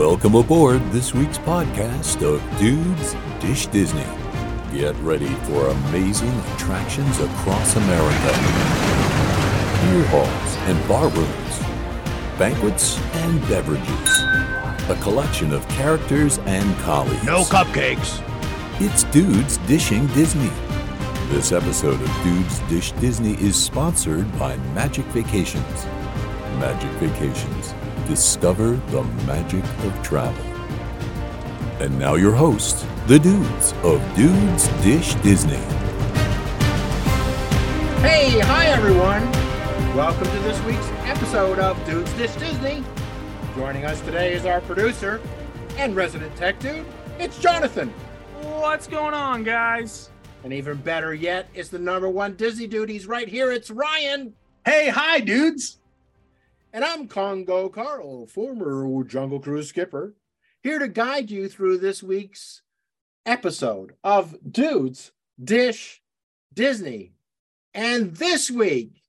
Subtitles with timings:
[0.00, 4.06] Welcome aboard this week's podcast of Dudes Dish Disney.
[4.72, 8.32] Get ready for amazing attractions across America.
[9.82, 11.58] Beer halls and bar rooms,
[12.38, 14.22] banquets and beverages,
[14.88, 17.22] a collection of characters and colleagues.
[17.24, 18.22] No cupcakes.
[18.80, 20.50] It's Dudes Dishing Disney.
[21.28, 25.84] This episode of Dudes Dish Disney is sponsored by Magic Vacations.
[26.58, 27.74] Magic Vacations.
[28.10, 30.44] Discover the magic of travel.
[31.80, 35.54] And now your hosts, the dudes of Dudes Dish Disney.
[38.02, 39.30] Hey, hi everyone.
[39.94, 42.82] Welcome to this week's episode of Dudes Dish Disney.
[43.54, 45.20] Joining us today is our producer
[45.76, 46.84] and resident tech dude.
[47.20, 47.90] It's Jonathan.
[48.42, 50.10] What's going on, guys?
[50.42, 52.88] And even better yet, it's the number one Disney dude.
[52.88, 53.52] He's right here.
[53.52, 54.34] It's Ryan.
[54.64, 55.79] Hey, hi, dudes.
[56.72, 60.14] And I'm Congo Carl, former Jungle Cruise skipper,
[60.62, 62.62] here to guide you through this week's
[63.26, 65.10] episode of Dudes
[65.42, 66.00] Dish
[66.54, 67.14] Disney.
[67.74, 69.02] And this week,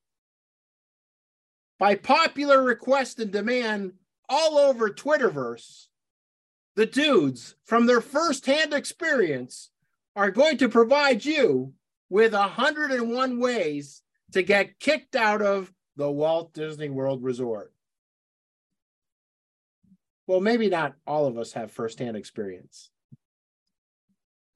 [1.77, 3.93] by popular request and demand
[4.27, 5.85] all over Twitterverse,
[6.75, 9.69] the dudes from their firsthand experience
[10.15, 11.73] are going to provide you
[12.09, 14.01] with 101 ways
[14.31, 15.71] to get kicked out of
[16.01, 17.71] the Walt Disney World Resort.
[20.25, 22.89] Well, maybe not all of us have firsthand experience.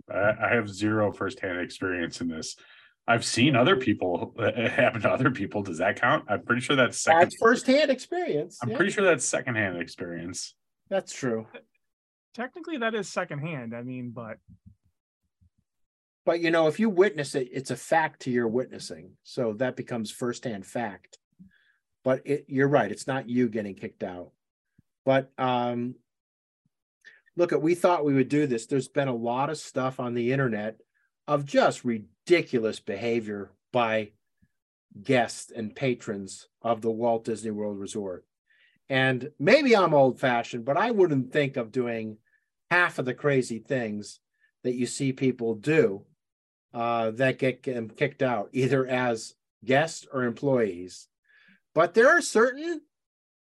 [0.10, 2.56] I I have zero firsthand experience in this.
[3.08, 5.62] I've seen other people it happen to other people.
[5.62, 6.26] Does that count?
[6.28, 7.22] I'm pretty sure that's second.
[7.22, 8.58] That's firsthand experience.
[8.64, 10.56] I'm yeah, pretty sure that's secondhand experience.
[10.90, 11.46] that's true.
[12.34, 13.76] Technically, that is secondhand.
[13.76, 14.38] I mean, but
[16.26, 19.12] But you know, if you witness it, it's a fact to your witnessing.
[19.22, 21.20] So that becomes firsthand fact.
[22.06, 24.32] But it, you're right, it's not you getting kicked out.
[25.04, 25.96] But um
[27.36, 28.66] look at we thought we would do this.
[28.66, 30.78] There's been a lot of stuff on the internet
[31.28, 34.12] of just ridiculous behavior by
[35.04, 38.26] guests and patrons of the Walt Disney World Resort.
[38.88, 42.18] And maybe I'm old fashioned, but I wouldn't think of doing
[42.70, 44.20] half of the crazy things
[44.64, 46.04] that you see people do
[46.74, 49.34] uh, that get kicked out, either as
[49.64, 51.08] guests or employees.
[51.76, 52.82] But there are certain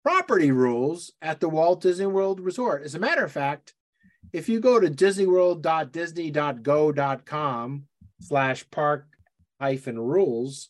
[0.03, 2.81] property rules at the Walt Disney World Resort.
[2.83, 3.75] As a matter of fact,
[4.33, 7.83] if you go to disneyworld.disney.go.com
[8.21, 9.05] slash park
[9.59, 10.69] hyphen rules,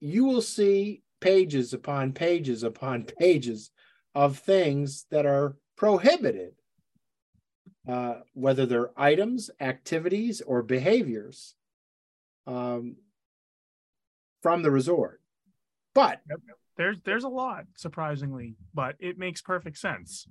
[0.00, 3.70] you will see pages upon pages upon pages
[4.14, 6.52] of things that are prohibited,
[7.88, 11.54] uh, whether they're items, activities, or behaviors
[12.46, 12.96] um,
[14.42, 15.21] from the resort.
[15.94, 16.20] But
[16.76, 20.26] there's there's a lot, surprisingly, but it makes perfect sense.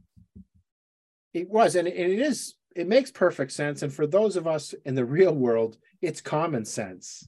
[1.34, 3.84] It was, and it is, it makes perfect sense.
[3.84, 7.28] And for those of us in the real world, it's common sense.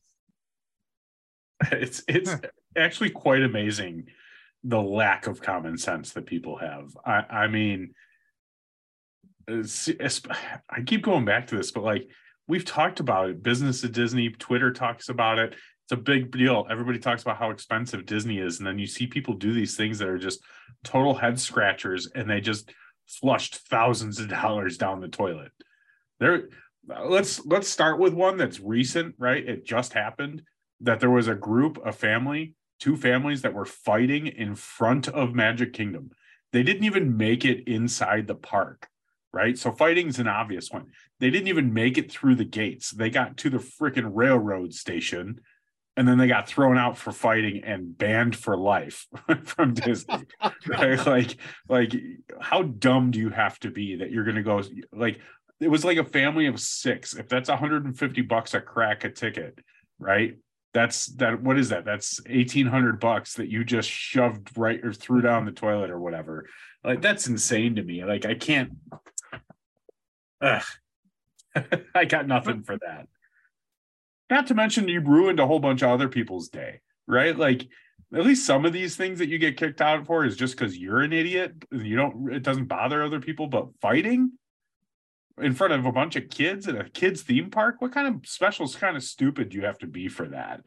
[1.71, 2.35] It's it's
[2.75, 4.07] actually quite amazing
[4.65, 6.97] the lack of common sense that people have.
[7.05, 7.93] I I mean,
[9.49, 10.21] uh, it's,
[10.69, 12.07] I keep going back to this, but like
[12.47, 13.43] we've talked about it.
[13.43, 15.55] Business at Disney, Twitter talks about it.
[15.93, 16.65] A big deal.
[16.71, 19.99] Everybody talks about how expensive Disney is, and then you see people do these things
[19.99, 20.39] that are just
[20.83, 22.73] total head scratchers, and they just
[23.05, 25.51] flushed thousands of dollars down the toilet.
[26.19, 26.49] There,
[27.05, 29.47] let's let's start with one that's recent, right?
[29.47, 30.41] It just happened
[30.81, 35.35] that there was a group, a family, two families that were fighting in front of
[35.35, 36.09] Magic Kingdom.
[36.53, 38.87] They didn't even make it inside the park,
[39.31, 39.59] right?
[39.59, 40.87] So fighting's an obvious one.
[41.19, 42.89] They didn't even make it through the gates.
[42.89, 45.39] They got to the freaking railroad station
[45.95, 49.07] and then they got thrown out for fighting and banned for life
[49.43, 50.25] from Disney.
[50.67, 51.05] right?
[51.05, 51.37] Like,
[51.69, 51.93] like
[52.41, 54.61] how dumb do you have to be that you're gonna go
[54.91, 55.19] like
[55.59, 57.13] it was like a family of six.
[57.13, 59.59] If that's 150 bucks a crack a ticket,
[59.99, 60.37] right?
[60.73, 61.85] That's that what is that?
[61.85, 66.47] That's 1800 bucks that you just shoved right or threw down the toilet or whatever.
[66.83, 68.03] Like that's insane to me.
[68.03, 68.71] Like I can't
[70.43, 70.63] Ugh.
[71.95, 73.07] I got nothing for that.
[74.33, 77.37] Not to mention you ruined a whole bunch of other people's day, right?
[77.37, 77.67] Like
[78.15, 80.75] at least some of these things that you get kicked out for is just because
[80.75, 81.53] you're an idiot.
[81.71, 84.31] You don't it doesn't bother other people, but fighting
[85.39, 88.27] in front of a bunch of kids at a kids theme park, what kind of
[88.27, 90.61] special kind of stupid do you have to be for that?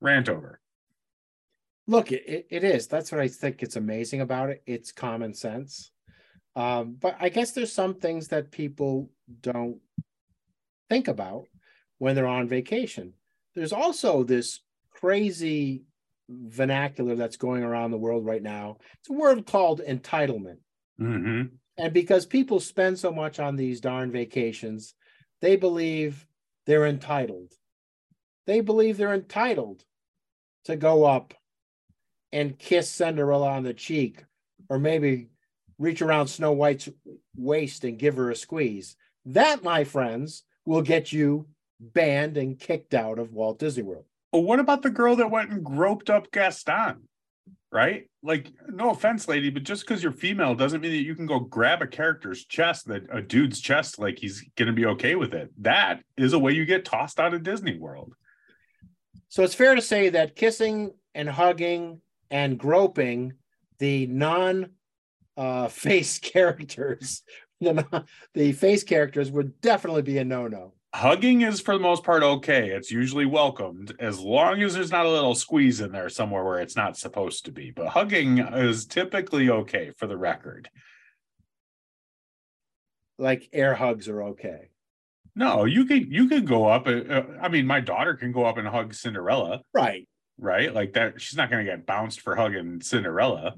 [0.00, 0.60] Rant over.
[1.86, 2.88] Look, it, it is.
[2.88, 4.64] That's what I think it's amazing about it.
[4.66, 5.92] It's common sense.
[6.56, 9.12] Um, but I guess there's some things that people
[9.42, 9.78] don't
[10.90, 11.46] think about
[11.98, 13.12] when they're on vacation.
[13.54, 14.60] There's also this
[14.90, 15.84] crazy
[16.28, 18.78] vernacular that's going around the world right now.
[18.98, 20.58] It's a word called entitlement.
[20.98, 21.42] hmm
[21.78, 24.94] And because people spend so much on these darn vacations,
[25.40, 26.26] they believe
[26.66, 27.52] they're entitled.
[28.46, 29.84] They believe they're entitled
[30.64, 31.34] to go up
[32.32, 34.24] and kiss Cinderella on the cheek,
[34.68, 35.28] or maybe
[35.78, 36.88] reach around Snow White's
[37.36, 38.96] waist and give her a squeeze.
[39.26, 41.46] That, my friends, will get you
[41.80, 44.04] banned and kicked out of Walt Disney World.
[44.30, 47.08] What about the girl that went and groped up Gaston?
[47.72, 48.08] Right?
[48.22, 51.40] Like, no offense, lady, but just because you're female doesn't mean that you can go
[51.40, 55.50] grab a character's chest, that a dude's chest, like he's gonna be okay with it.
[55.58, 58.14] That is a way you get tossed out of Disney World.
[59.28, 62.00] So it's fair to say that kissing and hugging
[62.30, 63.34] and groping
[63.78, 64.70] the non
[65.36, 67.22] uh, face characters,
[67.60, 70.72] the, the face characters would definitely be a no no.
[70.96, 72.70] Hugging is for the most part okay.
[72.70, 76.58] It's usually welcomed as long as there's not a little squeeze in there somewhere where
[76.58, 77.70] it's not supposed to be.
[77.70, 80.70] But hugging is typically okay for the record.
[83.18, 84.70] Like air hugs are okay.
[85.34, 86.86] No, you could you could go up.
[86.86, 90.08] Uh, uh, I mean, my daughter can go up and hug Cinderella, Right.
[90.38, 90.72] right?
[90.72, 91.20] Like that.
[91.20, 93.52] She's not going to get bounced for hugging Cinderella.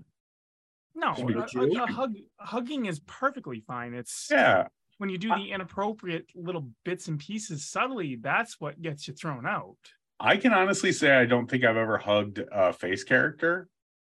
[0.96, 3.94] No, a, a- a hug, hugging is perfectly fine.
[3.94, 4.66] It's Yeah,
[4.98, 9.46] when you do the inappropriate little bits and pieces subtly, that's what gets you thrown
[9.46, 9.76] out.
[10.20, 13.68] I can honestly say I don't think I've ever hugged a face character,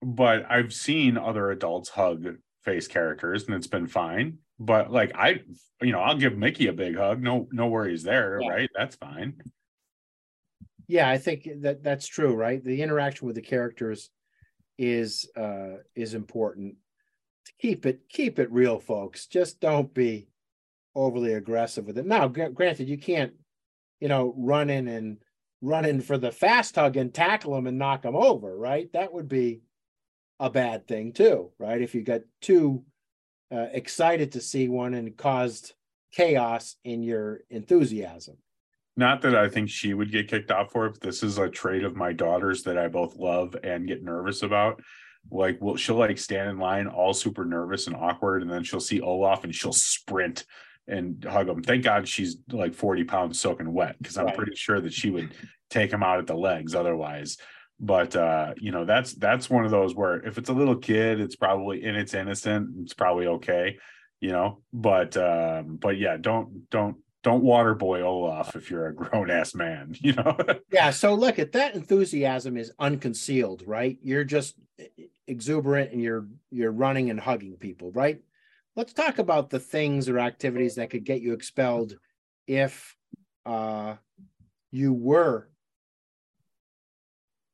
[0.02, 4.38] but I've seen other adults hug face characters and it's been fine.
[4.58, 5.43] But like I,
[5.81, 7.23] you know, I'll give Mickey a big hug.
[7.23, 8.49] No, no worries there, Yeah.
[8.49, 8.70] right?
[8.76, 9.40] That's fine.
[10.88, 12.62] Yeah, I think that that's true, right?
[12.62, 14.11] The interaction with the characters
[14.79, 16.76] is uh is important.
[17.61, 19.26] Keep it keep it real, folks.
[19.26, 20.29] Just don't be
[20.94, 22.06] overly aggressive with it.
[22.06, 23.32] Now, gr- granted, you can't,
[24.00, 25.18] you know, run in and
[25.60, 28.92] run in for the fast hug and tackle them and knock them over, right?
[28.92, 29.62] That would be
[30.40, 31.80] a bad thing too, right?
[31.80, 32.84] If you got too
[33.52, 35.74] uh, excited to see one and caused
[36.12, 38.36] chaos in your enthusiasm.
[38.96, 41.48] Not that I think she would get kicked off for it, but this is a
[41.48, 44.82] trait of my daughters that I both love and get nervous about.
[45.30, 48.80] Like, well, she'll like stand in line all super nervous and awkward, and then she'll
[48.80, 50.44] see Olaf and she'll sprint
[50.88, 51.62] and hug him.
[51.62, 54.37] Thank God she's like 40 pounds soaking wet because I'm Right.
[54.37, 55.34] pretty sure that she would
[55.70, 57.38] take him out at the legs otherwise.
[57.81, 61.20] But uh, you know, that's that's one of those where if it's a little kid,
[61.20, 63.79] it's probably and it's innocent, it's probably okay,
[64.20, 64.61] you know.
[64.73, 69.55] But um, but yeah, don't don't don't water boy Olaf if you're a grown ass
[69.55, 70.37] man, you know.
[70.73, 73.99] Yeah, so look at that enthusiasm is unconcealed, right?
[74.02, 74.55] You're just
[75.26, 78.20] exuberant and you're you're running and hugging people, right?
[78.74, 81.96] Let's talk about the things or activities that could get you expelled
[82.46, 82.96] if
[83.44, 83.96] uh
[84.70, 85.48] you were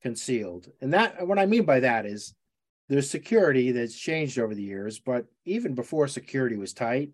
[0.03, 0.69] concealed.
[0.81, 2.35] And that what I mean by that is
[2.89, 7.11] there's security that's changed over the years, but even before security was tight,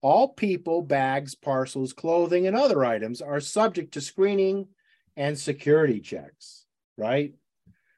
[0.00, 4.68] all people, bags, parcels, clothing, and other items are subject to screening
[5.16, 7.34] and security checks, right?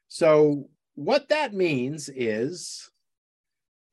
[0.08, 2.90] So, what that means is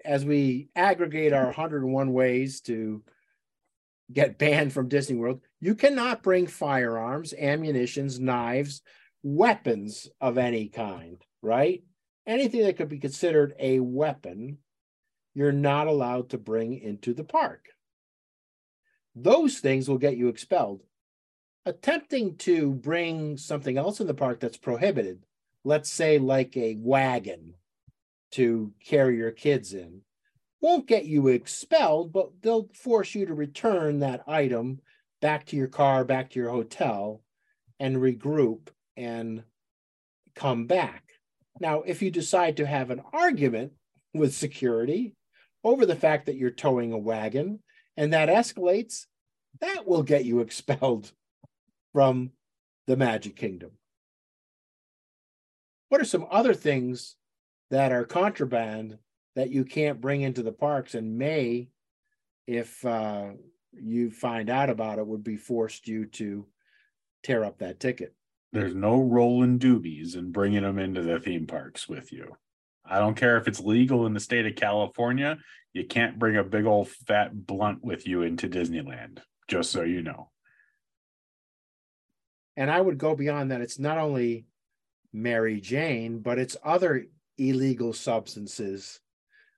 [0.05, 3.03] as we aggregate our 101 ways to
[4.11, 8.81] get banned from Disney World, you cannot bring firearms, ammunitions, knives,
[9.23, 11.83] weapons of any kind, right?
[12.27, 14.57] Anything that could be considered a weapon,
[15.33, 17.69] you're not allowed to bring into the park.
[19.15, 20.83] Those things will get you expelled.
[21.65, 25.25] Attempting to bring something else in the park that's prohibited,
[25.63, 27.53] let's say like a wagon
[28.31, 30.01] to carry your kids in,
[30.61, 34.79] won't get you expelled, but they'll force you to return that item
[35.21, 37.21] back to your car, back to your hotel,
[37.79, 39.43] and regroup and
[40.35, 41.03] come back.
[41.59, 43.73] Now, if you decide to have an argument
[44.13, 45.15] with security
[45.63, 47.59] over the fact that you're towing a wagon
[47.97, 49.05] and that escalates,
[49.59, 51.11] that will get you expelled
[51.93, 52.31] from
[52.87, 53.71] the Magic Kingdom.
[55.89, 57.15] What are some other things
[57.71, 58.97] that are contraband
[59.35, 61.69] that you can't bring into the parks and may,
[62.45, 63.29] if uh,
[63.71, 66.45] you find out about it, would be forced you to
[67.23, 68.13] tear up that ticket?
[68.51, 72.35] There's no rolling doobies and bringing them into the theme parks with you.
[72.85, 75.37] I don't care if it's legal in the state of California.
[75.71, 80.01] You can't bring a big old fat blunt with you into Disneyland, just so you
[80.01, 80.29] know.
[82.57, 83.61] And I would go beyond that.
[83.61, 84.45] It's not only
[85.13, 87.05] Mary Jane, but it's other
[87.49, 88.99] illegal substances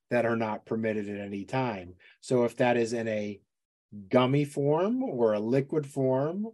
[0.09, 1.95] that are not permitted at any time.
[2.21, 3.39] So if that is in a
[4.09, 6.47] gummy form or a liquid form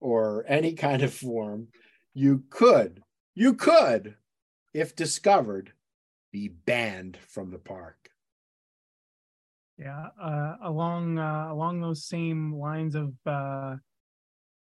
[0.00, 1.68] or any kind of form,
[2.14, 3.02] you could,
[3.34, 4.14] you could,
[4.74, 5.72] if discovered,
[6.32, 7.96] be banned from the park.
[9.78, 13.76] Yeah, uh, along uh, along those same lines of uh,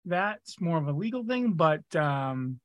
[0.05, 2.59] that's more of a legal thing, but um,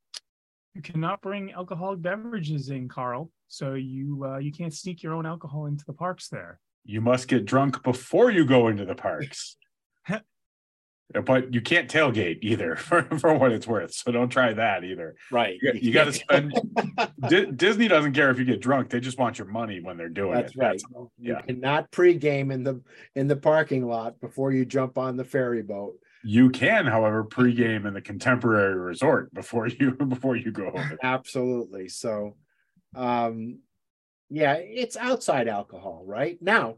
[0.75, 3.31] you cannot bring alcoholic beverages in, Carl.
[3.49, 6.61] So you uh, you can't sneak your own alcohol into the parks there.
[6.85, 9.57] You must get drunk before you go into the parks.
[11.25, 13.93] but you can't tailgate either for, for what it's worth.
[13.95, 15.17] So don't try that either.
[15.31, 15.59] Right.
[15.63, 16.53] You, you got to spend.
[17.29, 20.09] Di- Disney doesn't care if you get drunk; they just want your money when they're
[20.09, 20.59] doing That's it.
[20.59, 20.83] right.
[20.95, 21.11] all.
[21.19, 21.41] You Yeah.
[21.43, 22.83] cannot pregame in the
[23.15, 25.95] in the parking lot before you jump on the ferry boat.
[26.25, 30.99] You can, however, pregame in the contemporary resort before you before you go over.
[31.03, 31.89] Absolutely.
[31.89, 32.37] So,
[32.95, 33.61] um,
[34.29, 36.39] yeah, it's outside alcohol, right?
[36.41, 36.77] Now,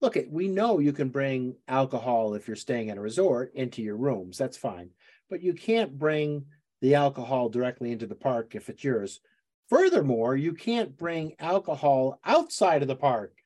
[0.00, 3.82] look at we know you can bring alcohol if you're staying at a resort into
[3.82, 4.38] your rooms.
[4.38, 4.90] That's fine,
[5.30, 6.46] but you can't bring
[6.80, 9.20] the alcohol directly into the park if it's yours.
[9.68, 13.38] Furthermore, you can't bring alcohol outside of the park.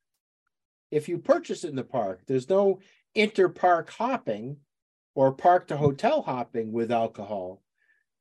[0.90, 2.80] If you purchase it in the park, there's no
[3.14, 4.56] inter-park hopping
[5.16, 7.62] or park to hotel hopping with alcohol.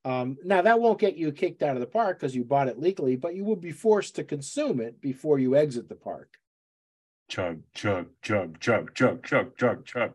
[0.06, 2.80] Um, now that won't get you kicked out of the park because you bought it
[2.80, 6.30] legally, but you will be forced to consume it before you exit the park.
[7.28, 10.14] Chug, chug, chug, chug, chug, chug, chug, chug.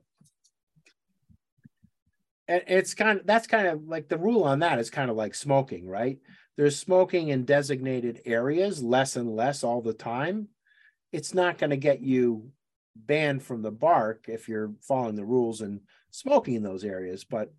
[2.49, 5.17] And it's kind of that's kind of like the rule on that is kind of
[5.17, 6.19] like smoking, right?
[6.57, 10.49] There's smoking in designated areas less and less all the time.
[11.13, 12.51] It's not going to get you
[12.97, 17.53] banned from the bark if you're following the rules and smoking in those areas, but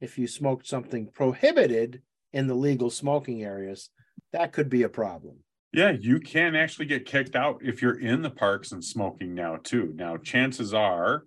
[0.00, 3.90] if you smoked something prohibited in the legal smoking areas,
[4.32, 5.38] that could be a problem.
[5.72, 9.56] Yeah, you can actually get kicked out if you're in the parks and smoking now
[9.62, 9.92] too.
[9.94, 11.24] Now, chances are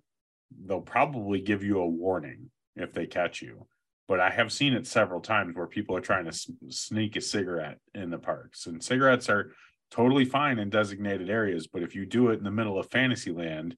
[0.66, 3.66] they'll probably give you a warning if they catch you.
[4.08, 7.78] But I have seen it several times where people are trying to sneak a cigarette
[7.94, 9.52] in the parks, and cigarettes are
[9.90, 11.66] totally fine in designated areas.
[11.66, 13.76] But if you do it in the middle of Fantasyland,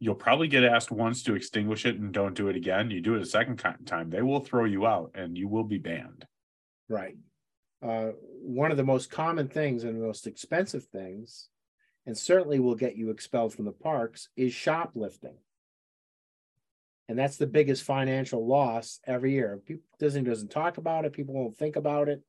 [0.00, 2.90] you'll probably get asked once to extinguish it and don't do it again.
[2.90, 5.78] You do it a second time, they will throw you out and you will be
[5.78, 6.26] banned.
[6.88, 7.16] Right.
[7.82, 11.48] Uh, one of the most common things and the most expensive things,
[12.06, 15.36] and certainly will get you expelled from the parks, is shoplifting.
[17.08, 19.60] And that's the biggest financial loss every year.
[19.98, 21.12] Disney doesn't talk about it.
[21.12, 22.22] People won't think about it.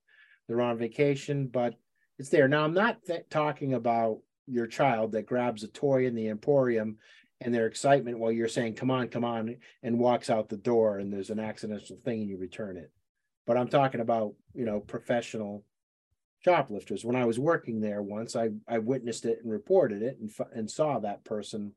[0.48, 1.76] They're on vacation, but
[2.18, 2.48] it's there.
[2.48, 6.98] Now, I'm not th- talking about your child that grabs a toy in the Emporium
[7.42, 11.00] and their excitement while you're saying, come on, come on, and walks out the door
[11.00, 12.92] and there's an accidental thing and you return it.
[13.48, 15.66] But I'm talking about, you know, professional
[16.46, 17.04] shoplifters.
[17.04, 20.70] When I was working there once, I, I witnessed it and reported it and, and
[20.70, 21.74] saw that person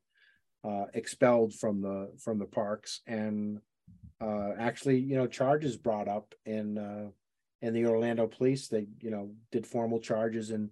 [0.63, 3.59] uh, expelled from the, from the parks and
[4.21, 7.09] uh, actually, you know, charges brought up in, uh,
[7.61, 8.67] in the Orlando police.
[8.67, 10.69] They, you know, did formal charges and,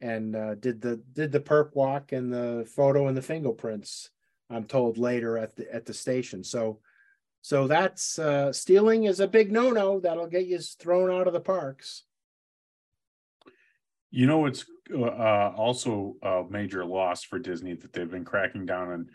[0.00, 4.10] and uh, did the, did the perp walk and the photo and the fingerprints,
[4.50, 6.44] I'm told later at the, at the station.
[6.44, 6.80] So,
[7.42, 10.00] so that's uh, stealing is a big no-no.
[10.00, 12.04] That'll get you thrown out of the parks.
[14.10, 18.88] You know, it's uh, also a major loss for Disney that they've been cracking down
[18.88, 19.06] on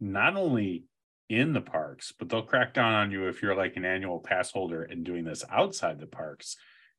[0.00, 0.84] not only
[1.28, 4.50] in the parks, but they'll crack down on you if you're like an annual pass
[4.50, 6.56] holder and doing this outside the parks,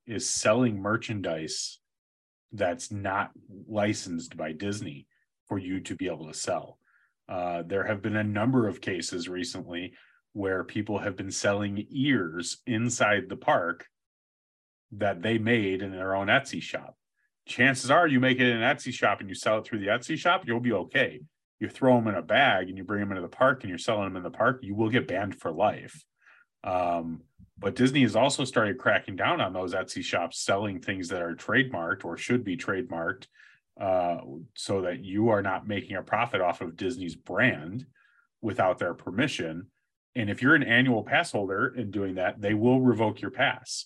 [0.08, 1.80] is selling merchandise
[2.54, 3.32] that's not
[3.68, 5.08] licensed by Disney
[5.48, 6.78] for you to be able to sell.
[7.30, 9.94] Uh, there have been a number of cases recently
[10.34, 13.86] where people have been selling ears inside the park
[14.92, 16.96] that they made in their own Etsy shop
[17.46, 19.88] chances are you make it in an Etsy shop and you sell it through the
[19.88, 21.22] Etsy shop, you'll be okay.
[21.60, 23.78] You throw them in a bag and you bring them into the park and you're
[23.78, 26.04] selling them in the park, you will get banned for life.
[26.64, 27.22] Um,
[27.58, 31.36] but Disney has also started cracking down on those Etsy shops selling things that are
[31.36, 33.28] trademarked or should be trademarked
[33.80, 34.18] uh,
[34.56, 37.86] so that you are not making a profit off of Disney's brand
[38.42, 39.68] without their permission.
[40.16, 43.86] And if you're an annual pass holder and doing that, they will revoke your pass.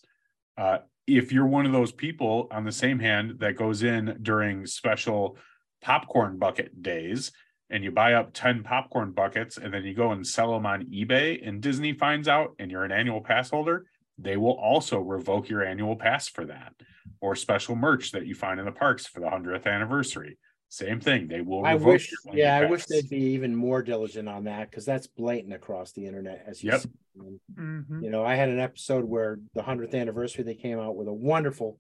[0.58, 4.65] Uh, if you're one of those people on the same hand that goes in during
[4.65, 5.38] special
[5.82, 7.32] popcorn bucket days
[7.70, 10.86] and you buy up 10 popcorn buckets and then you go and sell them on
[10.86, 13.86] eBay and Disney finds out and you're an annual pass holder,
[14.18, 16.74] they will also revoke your annual pass for that
[17.22, 20.38] or special merch that you find in the parks for the 100th anniversary.
[20.69, 21.27] Same thing.
[21.27, 24.69] They will I wish, your yeah, I wish they'd be even more diligent on that
[24.69, 26.43] because that's blatant across the internet.
[26.48, 26.81] As you Yep.
[26.81, 26.89] see.
[27.17, 28.03] And, Mhm.
[28.03, 31.13] You know, I had an episode where the hundredth anniversary they came out with a
[31.13, 31.79] wonderful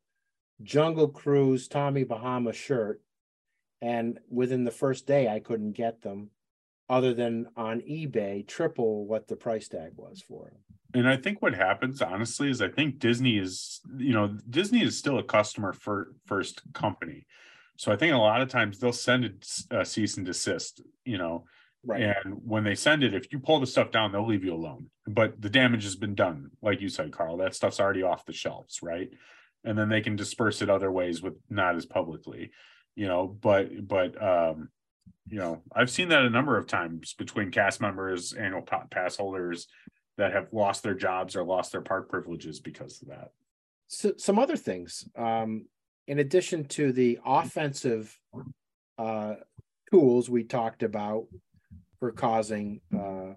[0.63, 3.01] Jungle Cruise Tommy Bahama shirt,
[3.81, 6.29] and within the first day I couldn't get them,
[6.89, 10.59] other than on eBay, triple what the price tag was for them.
[10.93, 14.97] and I think what happens honestly is I think Disney is, you know, Disney is
[14.97, 17.25] still a customer for first company.
[17.77, 19.25] So I think a lot of times they'll send
[19.71, 21.45] a, a cease and desist, you know,
[21.85, 22.01] Right.
[22.01, 24.89] And when they send it, if you pull the stuff down, they'll leave you alone.
[25.07, 27.37] But the damage has been done, like you said, Carl.
[27.37, 29.09] That stuff's already off the shelves, right?
[29.63, 32.51] And then they can disperse it other ways with not as publicly,
[32.95, 33.27] you know.
[33.27, 34.69] But but um,
[35.27, 39.67] you know, I've seen that a number of times between cast members, annual pass holders
[40.17, 43.31] that have lost their jobs or lost their park privileges because of that.
[43.87, 45.07] So, some other things.
[45.15, 45.65] Um,
[46.07, 48.17] in addition to the offensive
[48.97, 49.35] uh,
[49.91, 51.25] tools we talked about
[51.99, 53.33] for causing uh,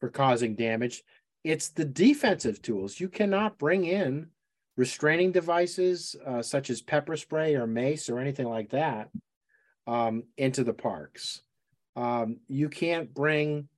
[0.00, 1.02] for causing damage,
[1.44, 3.00] it's the defensive tools.
[3.00, 4.28] You cannot bring in
[4.76, 9.08] restraining devices uh, such as pepper spray or mace or anything like that
[9.86, 11.42] um, into the parks.
[11.96, 13.68] Um, you can't bring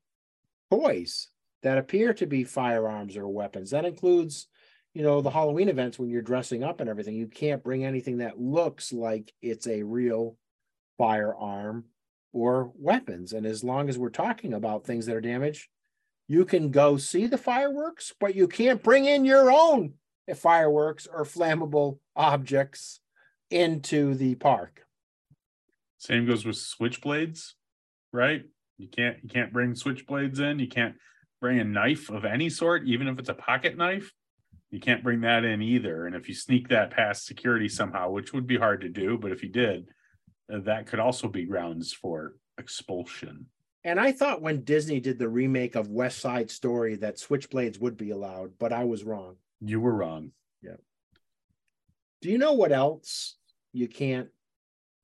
[0.70, 1.28] toys
[1.62, 3.70] that appear to be firearms or weapons.
[3.70, 4.46] That includes,
[4.94, 7.14] you know, the Halloween events when you're dressing up and everything.
[7.14, 10.36] You can't bring anything that looks like it's a real
[10.98, 11.84] firearm
[12.32, 13.32] or weapons.
[13.32, 15.68] And as long as we're talking about things that are damaged,
[16.28, 19.94] you can go see the fireworks, but you can't bring in your own
[20.34, 23.00] fireworks or flammable objects
[23.50, 24.85] into the park.
[25.98, 27.52] Same goes with switchblades,
[28.12, 28.42] right?
[28.78, 30.58] You can't you can't bring switchblades in.
[30.58, 30.96] You can't
[31.40, 34.12] bring a knife of any sort, even if it's a pocket knife.
[34.70, 36.06] You can't bring that in either.
[36.06, 39.32] And if you sneak that past security somehow, which would be hard to do, but
[39.32, 39.88] if you did,
[40.52, 43.46] uh, that could also be grounds for expulsion.
[43.84, 47.96] And I thought when Disney did the remake of West Side Story that switchblades would
[47.96, 49.36] be allowed, but I was wrong.
[49.60, 50.32] You were wrong.
[50.60, 50.76] Yeah.
[52.20, 53.36] Do you know what else
[53.72, 54.28] you can't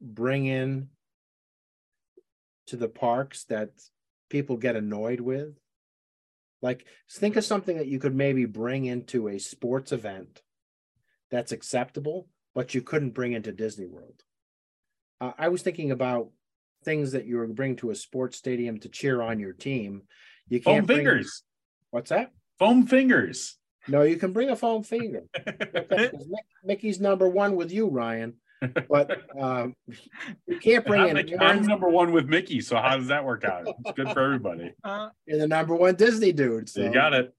[0.02, 0.88] bring in
[2.66, 3.70] to the parks that
[4.30, 5.58] people get annoyed with?
[6.60, 10.42] Like, think of something that you could maybe bring into a sports event
[11.30, 14.22] that's acceptable, but you couldn't bring into Disney World.
[15.20, 16.28] Uh, I was thinking about
[16.84, 20.02] things that you were bringing to a sports stadium to cheer on your team.
[20.48, 21.42] You Foam can't bring- fingers.
[21.90, 22.32] What's that?
[22.58, 23.56] Foam fingers.
[23.88, 25.24] No, you can bring a foam finger.
[25.36, 28.34] Okay, 'cause Mick- Mickey's number one with you, Ryan.
[28.88, 29.74] But um,
[30.46, 33.24] you can't bring I'm, in the- I'm number one with Mickey, so how does that
[33.24, 33.66] work out?
[33.66, 34.72] It's good for everybody.
[34.84, 36.68] Uh, You're the number one Disney dude.
[36.68, 37.34] So You got it.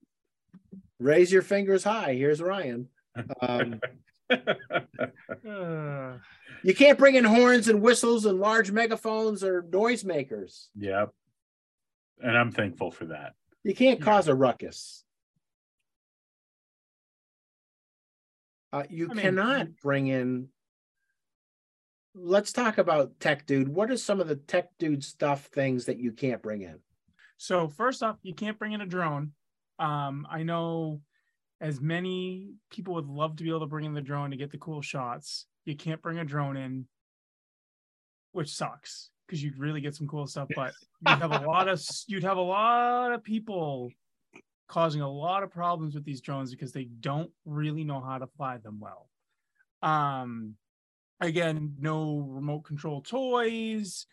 [1.00, 2.14] raise your fingers high.
[2.14, 2.88] Here's Ryan.
[3.42, 3.80] Um,
[6.64, 10.68] you can't bring in horns and whistles and large megaphones or noisemakers.
[10.78, 11.10] Yep.
[12.22, 13.34] And I'm thankful for that.
[13.64, 15.04] You can't cause a ruckus.
[18.72, 20.48] Uh, you I mean- cannot bring in.
[22.16, 23.68] Let's talk about tech dude.
[23.68, 26.80] What are some of the tech dude stuff things that you can't bring in?
[27.44, 29.34] so first off, you can't bring in a drone.
[29.78, 31.02] Um, I know
[31.60, 34.50] as many people would love to be able to bring in the drone to get
[34.50, 35.46] the cool shots.
[35.66, 36.86] You can't bring a drone in,
[38.32, 40.48] which sucks because you'd really get some cool stuff.
[40.56, 40.74] But
[41.06, 43.92] you'd have a lot of you'd have a lot of people
[44.70, 48.28] causing a lot of problems with these drones because they don't really know how to
[48.38, 49.10] fly them well.
[49.82, 50.56] Um,
[51.20, 54.06] again, no remote control toys.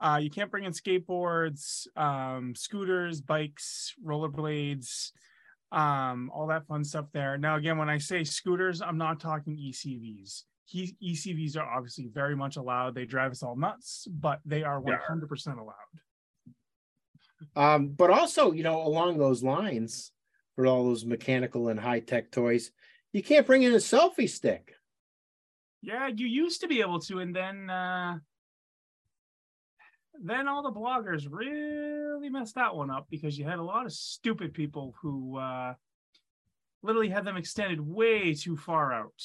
[0.00, 5.10] Uh, you can't bring in skateboards, um, scooters, bikes, rollerblades,
[5.72, 7.36] um, all that fun stuff there.
[7.36, 10.44] Now, again, when I say scooters, I'm not talking ECVs.
[10.66, 12.94] He, ECVs are obviously very much allowed.
[12.94, 15.74] They drive us all nuts, but they are 100% allowed.
[17.56, 20.12] Um, but also, you know, along those lines,
[20.54, 22.70] for all those mechanical and high tech toys,
[23.12, 24.74] you can't bring in a selfie stick.
[25.82, 28.18] Yeah, you used to be able to, and then uh
[30.20, 33.92] then all the bloggers really messed that one up because you had a lot of
[33.92, 35.74] stupid people who uh
[36.82, 39.22] literally had them extended way too far out.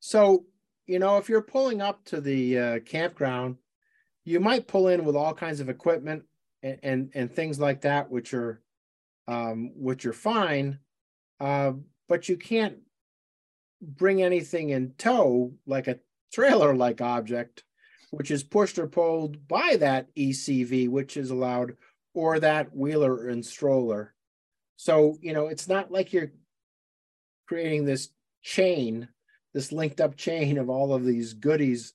[0.00, 0.46] So,
[0.86, 3.56] you know, if you're pulling up to the uh, campground,
[4.24, 6.24] you might pull in with all kinds of equipment
[6.62, 8.62] and and, and things like that, which are
[9.28, 10.78] um, which are fine,
[11.38, 11.72] uh,
[12.08, 12.78] but you can't
[13.80, 15.98] bring anything in tow like a
[16.32, 17.64] trailer-like object,
[18.10, 21.76] which is pushed or pulled by that ECV, which is allowed,
[22.14, 24.14] or that wheeler and stroller.
[24.76, 26.32] So, you know, it's not like you're
[27.46, 28.10] creating this
[28.42, 29.08] chain
[29.52, 31.94] this linked up chain of all of these goodies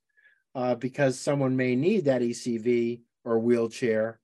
[0.55, 4.19] uh, because someone may need that ECV or wheelchair.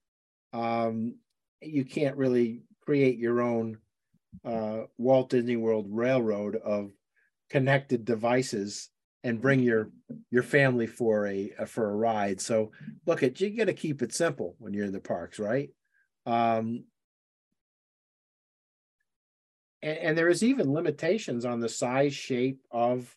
[0.54, 1.16] Um,
[1.62, 3.78] you can't really create your own
[4.44, 6.92] uh, Walt Disney World Railroad of
[7.52, 8.90] connected devices
[9.24, 9.92] and bring your
[10.32, 12.40] your family for a for a ride.
[12.40, 12.72] So
[13.06, 15.70] look at you got to keep it simple when you're in the parks, right?
[16.26, 16.86] Um,
[19.82, 23.16] and, and there is even limitations on the size, shape of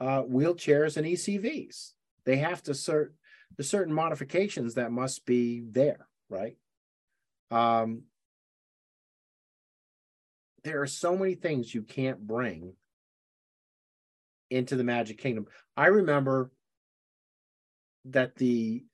[0.00, 1.92] uh, wheelchairs and ECVs.
[2.24, 3.08] They have to cert
[3.56, 6.06] there's certain modifications that must be there.
[6.30, 6.56] right?
[7.50, 8.02] Um,
[10.62, 12.74] there are so many things you can't bring
[14.50, 15.46] into the Magic Kingdom.
[15.76, 16.50] I remember
[18.06, 18.84] that the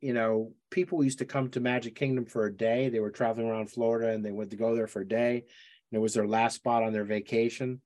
[0.00, 2.88] you know people used to come to Magic Kingdom for a day.
[2.88, 5.44] They were traveling around Florida and they went to go there for a day.
[5.90, 7.80] And it was their last spot on their vacation.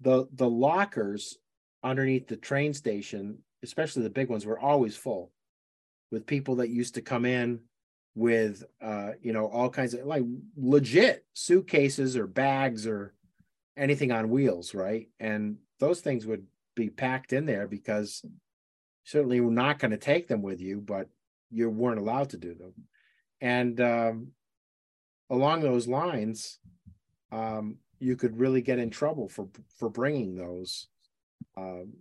[0.00, 1.36] The the lockers
[1.82, 5.32] underneath the train station, especially the big ones, were always full
[6.10, 7.60] with people that used to come in
[8.14, 10.24] with uh you know all kinds of like
[10.56, 13.12] legit suitcases or bags or
[13.76, 18.24] anything on wheels right and those things would be packed in there because
[19.04, 21.08] certainly we're not going to take them with you but
[21.50, 22.72] you weren't allowed to do them
[23.40, 24.28] and um
[25.30, 26.58] along those lines
[27.32, 30.86] um you could really get in trouble for for bringing those
[31.56, 31.92] um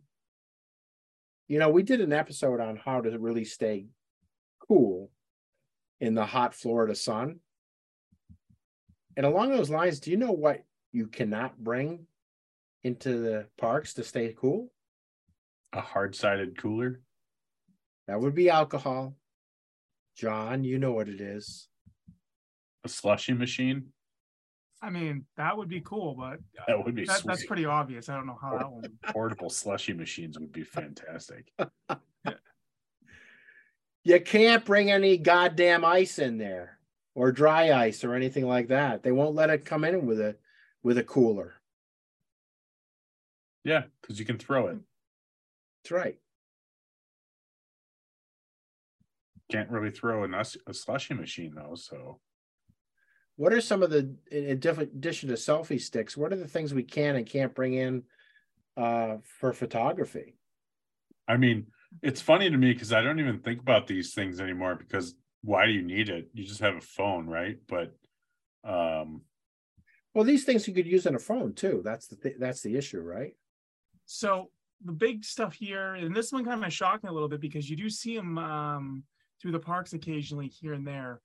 [1.48, 3.86] you know we did an episode on how to really stay
[4.68, 5.12] cool
[6.00, 7.40] in the hot Florida sun.
[9.18, 10.64] And along those lines, do you know what
[10.96, 12.08] you cannot bring
[12.84, 14.72] into the parks to stay cool?
[15.74, 17.02] A hard sided cooler.
[18.08, 19.16] That would be alcohol.
[20.16, 21.68] John, you know what it is.
[22.86, 23.88] A slushy machine.
[24.82, 27.28] I mean, that would be cool, but That would be that, sweet.
[27.28, 28.08] that's pretty obvious.
[28.08, 28.84] I don't know how that one.
[29.08, 31.52] Portable slushy machines would be fantastic.
[34.08, 36.78] You can't bring any goddamn ice in there
[37.16, 39.02] or dry ice or anything like that.
[39.02, 40.36] They won't let it come in with a
[40.86, 41.56] with a cooler.
[43.64, 44.78] Yeah, because you can throw it.
[45.84, 46.20] That's right.
[49.52, 51.74] Can't really throw a, a slushy machine though.
[51.74, 52.20] So
[53.36, 56.16] What are some of the in addition to selfie sticks?
[56.16, 58.04] What are the things we can and can't bring in
[58.78, 60.38] uh for photography?
[61.28, 61.66] I mean,
[62.04, 65.66] it's funny to me because I don't even think about these things anymore because why
[65.66, 66.30] do you need it?
[66.34, 67.58] You just have a phone, right?
[67.68, 67.96] But
[68.64, 69.22] um
[70.16, 71.82] Well, these things you could use on a phone too.
[71.84, 73.36] That's the th- that's the issue, right?
[74.06, 74.50] So
[74.84, 77.70] the big stuff here, and this one kind of shocked me a little bit because
[77.70, 79.04] you do see them um,
[79.42, 81.20] through the parks occasionally here and there,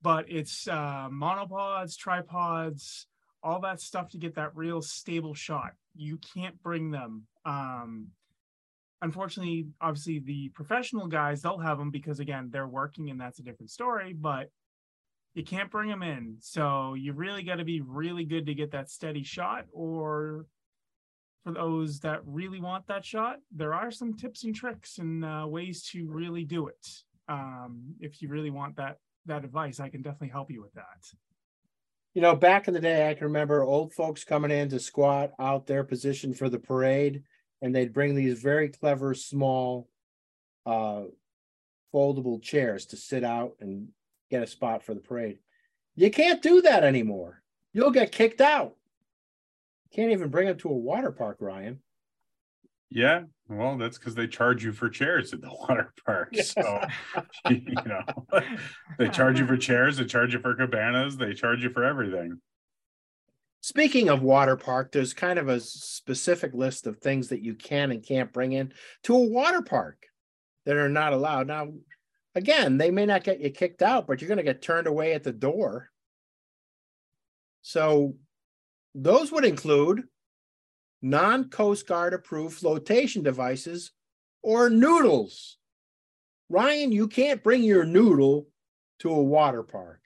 [0.00, 3.08] but it's uh, monopods, tripods,
[3.42, 5.72] all that stuff to get that real stable shot.
[5.96, 7.26] You can't bring them.
[7.44, 8.08] Um,
[9.02, 13.42] unfortunately, obviously, the professional guys they'll have them because again they're working and that's a
[13.42, 14.12] different story.
[14.12, 14.50] But
[15.36, 18.70] you can't bring them in, so you really got to be really good to get
[18.72, 20.46] that steady shot, or
[21.44, 25.44] for those that really want that shot, there are some tips and tricks and uh,
[25.46, 26.88] ways to really do it.
[27.28, 28.96] Um, if you really want that
[29.26, 31.04] that advice, I can definitely help you with that.
[32.14, 35.32] You know, back in the day, I can remember old folks coming in to squat
[35.38, 37.24] out their position for the parade,
[37.60, 39.88] and they'd bring these very clever small
[40.64, 41.02] uh
[41.94, 43.88] foldable chairs to sit out and
[44.30, 45.38] get a spot for the parade.
[45.94, 47.42] You can't do that anymore.
[47.72, 48.74] You'll get kicked out.
[49.94, 51.80] Can't even bring them to a water park, Ryan.
[52.90, 56.34] yeah, well, that's because they charge you for chairs at the water park.
[56.36, 56.80] So
[57.50, 58.02] you know
[58.98, 62.40] they charge you for chairs, they charge you for cabanas, they charge you for everything.
[63.60, 67.90] Speaking of water park, there's kind of a specific list of things that you can
[67.90, 68.72] and can't bring in
[69.04, 70.04] to a water park
[70.66, 71.48] that are not allowed.
[71.48, 71.68] Now,
[72.36, 75.14] again, they may not get you kicked out, but you're going to get turned away
[75.14, 75.90] at the door.
[77.62, 78.14] So,
[78.94, 80.04] those would include
[81.02, 83.90] non Coast Guard approved flotation devices
[84.42, 85.56] or noodles.
[86.48, 88.46] Ryan, you can't bring your noodle
[89.00, 90.00] to a water park.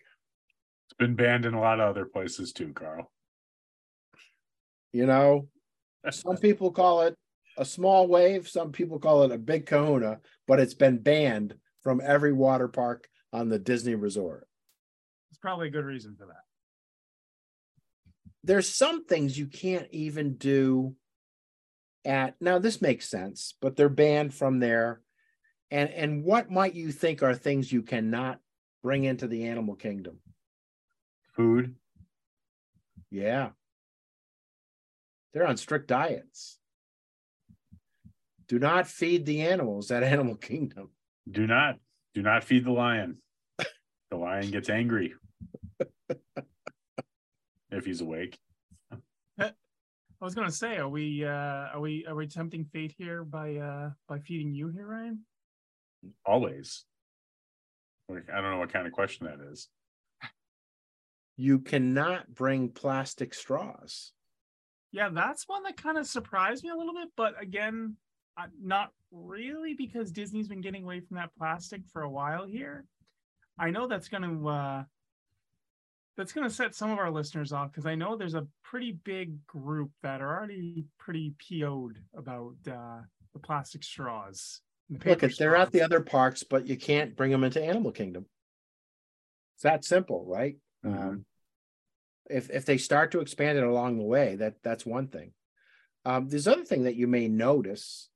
[0.86, 3.10] It's been banned in a lot of other places too, Carl.
[4.92, 5.48] You know,
[6.10, 7.14] some people call it
[7.58, 12.00] a small wave, some people call it a big kahuna, but it's been banned from
[12.04, 14.46] every water park on the Disney resort.
[15.30, 16.42] It's probably a good reason for that.
[18.42, 20.94] There's some things you can't even do
[22.04, 25.02] at now this makes sense, but they're banned from there.
[25.70, 28.40] And and what might you think are things you cannot
[28.82, 30.20] bring into the animal kingdom?
[31.36, 31.76] Food.
[33.10, 33.50] Yeah.
[35.32, 36.58] They're on strict diets.
[38.48, 40.90] Do not feed the animals at Animal Kingdom.
[41.30, 41.76] Do not
[42.14, 43.18] do not feed the lion.
[44.10, 45.14] The lion gets angry.
[47.70, 48.38] if he's awake.
[49.38, 49.52] I
[50.20, 53.90] was gonna say, are we uh are we are we tempting fate here by uh
[54.08, 55.20] by feeding you here, Ryan?
[56.26, 56.84] Always.
[58.08, 59.68] Like, I don't know what kind of question that is.
[61.36, 64.12] You cannot bring plastic straws.
[64.92, 67.96] Yeah, that's one that kind of surprised me a little bit, but again,
[68.62, 72.84] not really because Disney's been getting away from that plastic for a while here.
[73.58, 74.84] I know that's going to uh,
[76.16, 78.92] that's going to set some of our listeners off because I know there's a pretty
[78.92, 83.00] big group that are already pretty PO'd about uh,
[83.32, 84.60] the plastic straws.
[84.90, 87.92] the Look, if they're at the other parks, but you can't bring them into Animal
[87.92, 88.26] Kingdom.
[89.54, 90.56] It's that simple, right?
[90.84, 90.98] Mhm.
[91.00, 91.26] Um,
[92.28, 95.32] if if they start to expand it along the way, that that's one thing.
[96.04, 98.09] Um, there's other thing that you may notice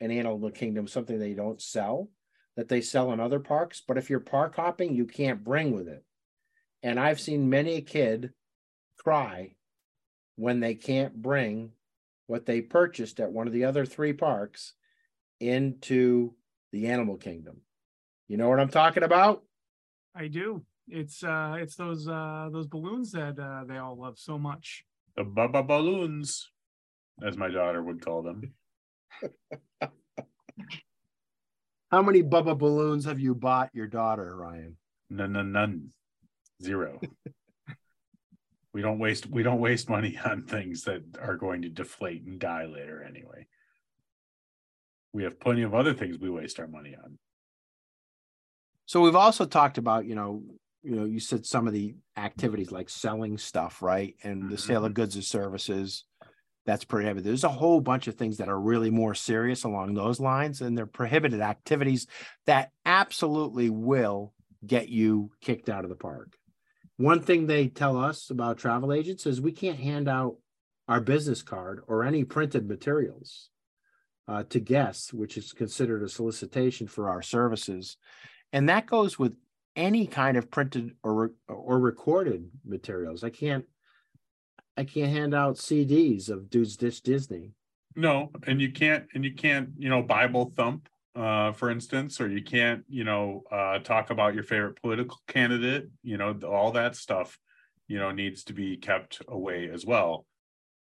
[0.00, 2.08] in Animal Kingdom, something they don't sell
[2.56, 3.82] that they sell in other parks.
[3.86, 6.04] But if you're park hopping, you can't bring with it.
[6.82, 8.32] And I've seen many a kid
[8.98, 9.54] cry
[10.36, 11.72] when they can't bring
[12.26, 14.74] what they purchased at one of the other three parks
[15.40, 16.34] into
[16.72, 17.60] the animal kingdom.
[18.28, 19.42] You know what I'm talking about?
[20.14, 20.62] I do.
[20.88, 24.84] It's uh, it's those uh, those balloons that uh, they all love so much.
[25.16, 26.50] The baba balloons,
[27.24, 28.52] as my daughter would call them.
[31.90, 34.76] How many Bubba balloons have you bought your daughter, Ryan?
[35.08, 35.88] None, none, none,
[36.62, 37.00] zero.
[38.72, 42.38] we don't waste we don't waste money on things that are going to deflate and
[42.38, 43.46] die later anyway.
[45.12, 47.18] We have plenty of other things we waste our money on.
[48.86, 50.42] So we've also talked about, you know,
[50.82, 54.14] you know, you said some of the activities like selling stuff, right?
[54.22, 54.94] And the sale of mm-hmm.
[54.94, 56.04] goods and services.
[56.66, 57.24] That's prohibited.
[57.24, 60.76] There's a whole bunch of things that are really more serious along those lines, and
[60.76, 62.06] they're prohibited activities
[62.46, 64.34] that absolutely will
[64.66, 66.36] get you kicked out of the park.
[66.96, 70.36] One thing they tell us about travel agents is we can't hand out
[70.86, 73.48] our business card or any printed materials
[74.28, 77.96] uh, to guests, which is considered a solicitation for our services.
[78.52, 79.34] And that goes with
[79.76, 83.24] any kind of printed or or recorded materials.
[83.24, 83.64] I can't
[84.80, 87.50] I can't hand out CDs of Dudes Dish Disney.
[87.96, 92.28] No, and you can't, and you can't, you know, Bible thump, uh, for instance, or
[92.28, 95.90] you can't, you know, uh, talk about your favorite political candidate.
[96.02, 97.38] You know, all that stuff,
[97.88, 100.24] you know, needs to be kept away as well.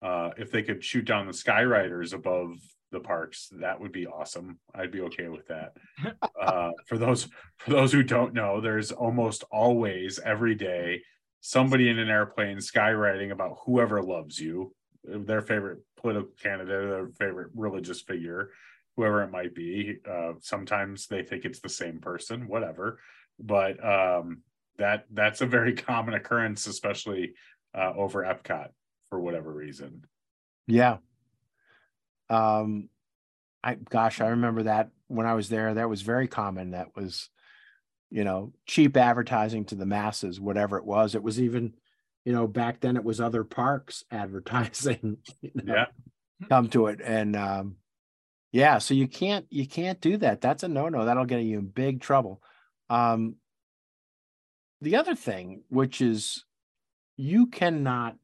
[0.02, 2.56] Uh, if they could shoot down the skywriters above
[2.90, 4.58] the parks, that would be awesome.
[4.74, 5.76] I'd be okay with that.
[6.42, 11.02] uh, for those for those who don't know, there's almost always every day
[11.46, 17.50] somebody in an airplane skywriting about whoever loves you, their favorite political candidate, their favorite
[17.54, 18.50] religious figure,
[18.96, 19.98] whoever it might be.
[20.10, 22.98] Uh, sometimes they think it's the same person, whatever.
[23.38, 24.42] But um,
[24.78, 27.34] that that's a very common occurrence, especially
[27.72, 28.70] uh, over Epcot
[29.08, 30.04] for whatever reason.
[30.66, 30.96] Yeah.
[32.28, 32.88] Um
[33.62, 36.72] I gosh, I remember that when I was there, that was very common.
[36.72, 37.30] That was,
[38.10, 41.14] you know, cheap advertising to the masses, whatever it was.
[41.14, 41.74] It was even,
[42.24, 45.86] you know, back then it was other parks advertising, you know, Yeah.
[46.48, 47.00] come to it.
[47.02, 47.76] And um
[48.52, 50.40] yeah, so you can't you can't do that.
[50.40, 51.04] That's a no-no.
[51.04, 52.42] That'll get you in big trouble.
[52.88, 53.36] Um
[54.80, 56.44] the other thing, which is
[57.16, 58.16] you cannot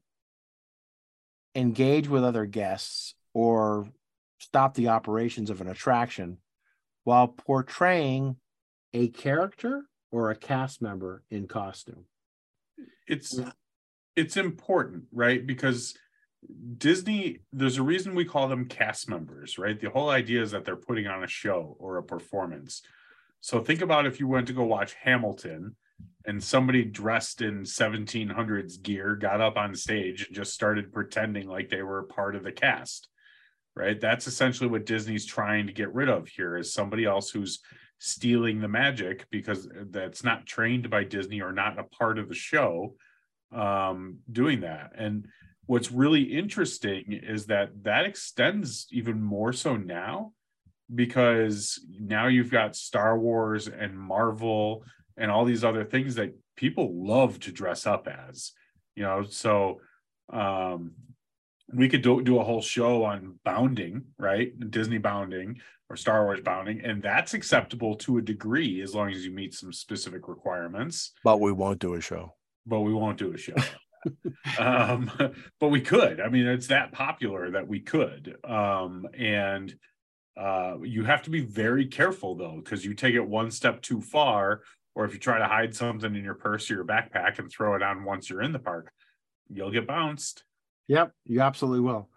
[1.55, 3.87] engage with other guests or
[4.39, 6.37] stop the operations of an attraction
[7.03, 8.35] while portraying
[8.93, 12.05] a character or a cast member in costume.
[13.07, 13.39] it's
[14.15, 15.45] it's important right?
[15.45, 15.95] Because
[16.77, 19.79] disney there's a reason we call them cast members right?
[19.79, 22.81] The whole idea is that they're putting on a show or a performance.
[23.41, 25.75] So think about if you went to go watch hamilton
[26.25, 31.69] and somebody dressed in 1700s gear got up on stage and just started pretending like
[31.69, 33.09] they were part of the cast
[33.75, 33.99] right?
[33.99, 37.59] That's essentially what disney's trying to get rid of here is somebody else who's
[37.99, 42.35] stealing the magic because that's not trained by disney or not a part of the
[42.35, 42.95] show
[43.53, 44.91] um doing that.
[44.97, 45.27] And
[45.65, 50.33] what's really interesting is that that extends even more so now
[50.93, 54.83] because now you've got star wars and marvel
[55.17, 58.51] and all these other things that people love to dress up as
[58.95, 59.23] you know?
[59.23, 59.79] So
[60.31, 60.93] um
[61.75, 65.59] we could do, do a whole show on bounding right disney bounding
[65.89, 69.53] or star wars bounding and that's acceptable to a degree as long as you meet
[69.53, 72.35] some specific requirements But we won't do a show.
[72.65, 73.55] but we won't do a show.
[74.59, 75.09] um,
[75.59, 76.19] but we could.
[76.19, 78.35] I mean, it's that popular that we could.
[78.43, 79.73] Um, and
[80.37, 84.01] uh, you have to be very careful though, because you take it one step too
[84.01, 84.61] far,
[84.95, 87.75] or if you try to hide something in your purse or your backpack and throw
[87.75, 88.91] it on once you're in the park,
[89.49, 90.43] you'll get bounced.
[90.87, 92.09] Yep, you absolutely will.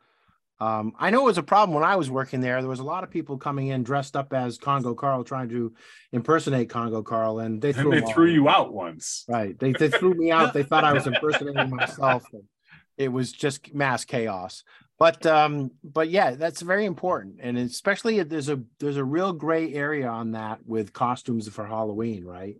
[0.58, 2.60] Um, I know it was a problem when I was working there.
[2.60, 5.74] There was a lot of people coming in dressed up as Congo Carl trying to
[6.12, 9.24] impersonate Congo Carl, and they threw And they threw you out once.
[9.28, 9.58] Right.
[9.58, 10.54] They, they threw me out.
[10.54, 12.24] They thought I was impersonating myself.
[12.96, 14.64] It was just mass chaos.
[14.98, 17.36] But um, but yeah, that's very important.
[17.42, 21.66] And especially if there's a there's a real gray area on that with costumes for
[21.66, 22.56] Halloween, right?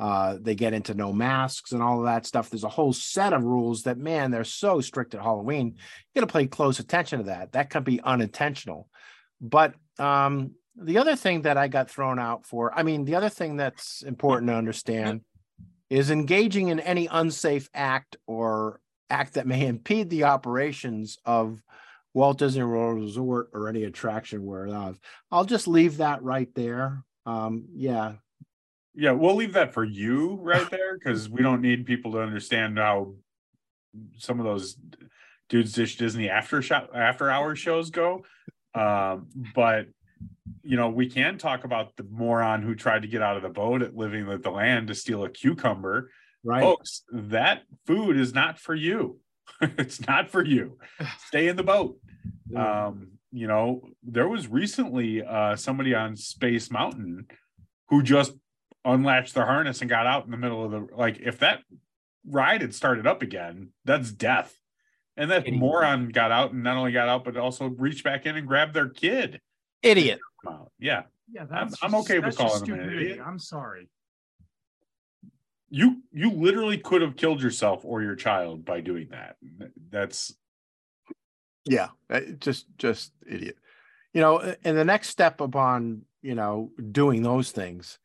[0.00, 2.48] Uh, they get into no masks and all of that stuff.
[2.48, 5.74] There's a whole set of rules that, man, they're so strict at Halloween.
[6.14, 7.52] You got to pay close attention to that.
[7.52, 8.88] That could be unintentional.
[9.42, 13.28] But um, the other thing that I got thrown out for, I mean, the other
[13.28, 15.20] thing that's important to understand
[15.90, 21.62] is engaging in any unsafe act or act that may impede the operations of
[22.14, 24.98] Walt Disney World Resort or any attraction whereof.
[25.30, 27.04] I'll just leave that right there.
[27.26, 28.14] Um, yeah.
[29.00, 32.76] Yeah, we'll leave that for you right there because we don't need people to understand
[32.76, 33.14] how
[34.18, 34.76] some of those
[35.48, 38.26] dudes dish Disney after shot after hour shows go.
[38.74, 39.86] Um, but
[40.62, 43.48] you know, we can talk about the moron who tried to get out of the
[43.48, 46.10] boat at living with the land to steal a cucumber.
[46.44, 46.60] Right.
[46.60, 49.18] Folks, that food is not for you.
[49.62, 50.76] it's not for you.
[51.28, 51.96] Stay in the boat.
[52.54, 57.28] Um, you know, there was recently uh somebody on Space Mountain
[57.88, 58.34] who just
[58.84, 61.62] unlatched their harness and got out in the middle of the like if that
[62.26, 64.56] ride had started up again, that's death.
[65.16, 65.60] And that Idiot.
[65.60, 68.72] moron got out and not only got out, but also reached back in and grabbed
[68.74, 69.40] their kid.
[69.82, 70.18] Idiot.
[70.44, 70.70] Wow.
[70.78, 71.02] Yeah.
[71.32, 73.20] Yeah, I'm- that's I'm okay with that's just calling him an idiot.
[73.24, 73.88] I'm sorry.
[75.68, 79.36] You you literally could have killed yourself or your child by doing that.
[79.90, 80.34] That's
[81.64, 83.56] Yeah, uh, just just idiot.
[84.12, 87.98] You know, and the next step upon you know doing those things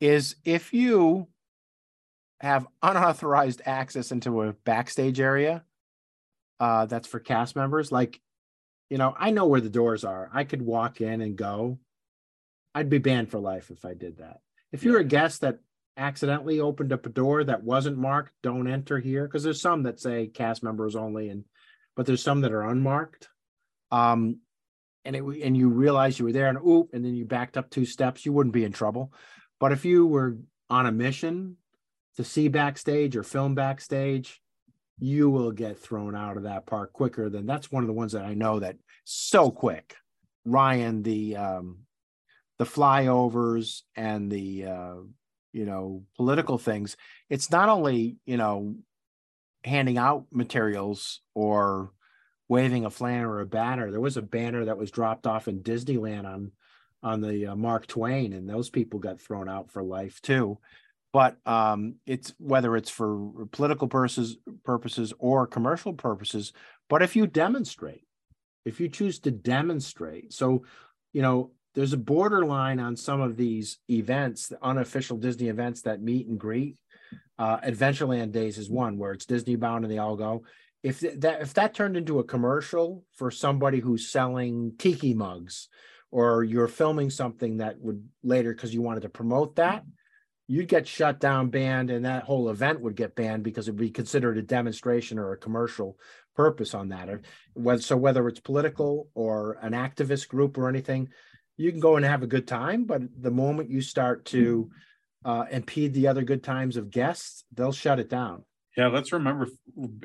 [0.00, 1.26] is if you
[2.40, 5.64] have unauthorized access into a backstage area
[6.60, 8.20] uh that's for cast members like
[8.90, 10.30] you know i know where the doors are.
[10.32, 11.78] I could walk in and go.
[12.74, 14.40] I'd be banned for life if i did that.
[14.72, 15.58] If you're a guest that
[15.96, 19.98] accidentally opened up a door that wasn't marked don't enter here because there's some that
[19.98, 21.44] say cast members only and
[21.96, 23.28] but there's some that are unmarked.
[23.90, 24.38] Um
[25.04, 27.68] and it and you realize you were there and oop and then you backed up
[27.68, 29.12] two steps you wouldn't be in trouble
[29.60, 30.36] but if you were
[30.70, 31.56] on a mission
[32.16, 34.40] to see backstage or film backstage
[35.00, 38.12] you will get thrown out of that park quicker than that's one of the ones
[38.12, 39.94] that i know that so quick
[40.44, 41.78] ryan the um
[42.58, 44.96] the flyovers and the uh
[45.52, 46.96] you know political things
[47.30, 48.74] it's not only you know
[49.64, 51.92] handing out materials or
[52.48, 53.90] waving a flag or a banner.
[53.90, 56.52] There was a banner that was dropped off in Disneyland on
[57.02, 60.58] on the uh, Mark Twain, and those people got thrown out for life too.
[61.12, 66.52] But um, it's whether it's for political purposes, purposes or commercial purposes.
[66.88, 68.04] But if you demonstrate,
[68.64, 70.64] if you choose to demonstrate, so
[71.12, 76.02] you know there's a borderline on some of these events, the unofficial Disney events that
[76.02, 76.78] meet and greet.
[77.38, 80.42] Uh, Adventureland Days is one where it's Disney bound and they all go
[80.82, 85.68] if th- that if that turned into a commercial for somebody who's selling tiki mugs
[86.10, 89.84] or you're filming something that would later because you wanted to promote that
[90.50, 93.90] you'd get shut down banned and that whole event would get banned because it'd be
[93.90, 95.98] considered a demonstration or a commercial
[96.34, 97.20] purpose on that.
[97.82, 101.10] So whether it's political or an activist group or anything
[101.58, 104.70] you can go and have a good time but the moment you start to
[105.24, 108.44] uh, impede the other good times of guests they'll shut it down
[108.78, 109.48] Yeah, let's remember,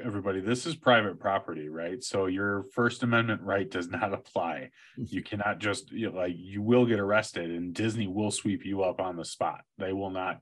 [0.03, 2.03] everybody, this is private property, right?
[2.03, 4.71] So your First Amendment right does not apply.
[4.97, 8.81] You cannot just, you know, like, you will get arrested and Disney will sweep you
[8.81, 9.61] up on the spot.
[9.77, 10.39] They will not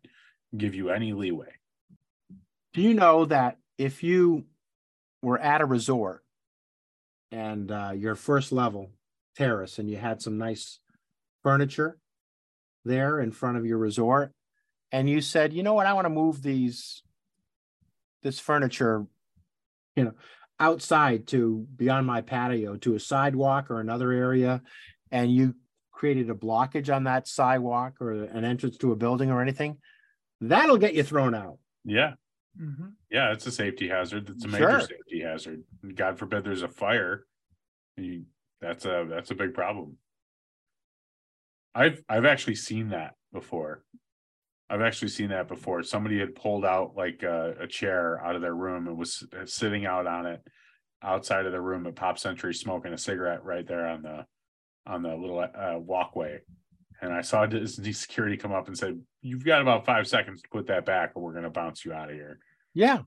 [0.55, 1.51] give you any leeway.
[2.73, 4.45] do you know that if you
[5.21, 6.23] were at a resort
[7.31, 8.91] and uh, your first level
[9.35, 10.79] terrace and you had some nice
[11.43, 11.97] furniture
[12.85, 14.31] there in front of your resort
[14.91, 17.03] and you said you know what i want to move these
[18.21, 19.05] this furniture
[19.95, 20.13] you know
[20.59, 24.61] outside to beyond my patio to a sidewalk or another area
[25.11, 25.55] and you
[25.91, 29.77] created a blockage on that sidewalk or an entrance to a building or anything
[30.39, 32.13] that'll get you thrown out Yeah,
[32.59, 32.93] Mhm.
[33.09, 34.29] yeah, it's a safety hazard.
[34.29, 34.81] It's a major Sure.
[34.81, 35.63] safety hazard.
[35.95, 37.25] God forbid there's a fire.
[37.97, 38.25] You,
[38.59, 39.97] that's a that's a big problem.
[41.73, 43.83] I've I've actually seen that before.
[44.71, 45.83] I've actually seen that before.
[45.83, 49.85] Somebody had pulled out like a, a chair out of their room and was sitting
[49.85, 50.41] out on it
[51.03, 54.25] outside of the room at Pop Century smoking a cigarette right there on the
[54.87, 56.39] on the little uh, walkway.
[57.01, 60.49] And I saw Disney security come up and said, "You've got about five seconds to
[60.49, 62.39] put that back, or we're going to bounce you out of here."
[62.73, 63.01] Yeah.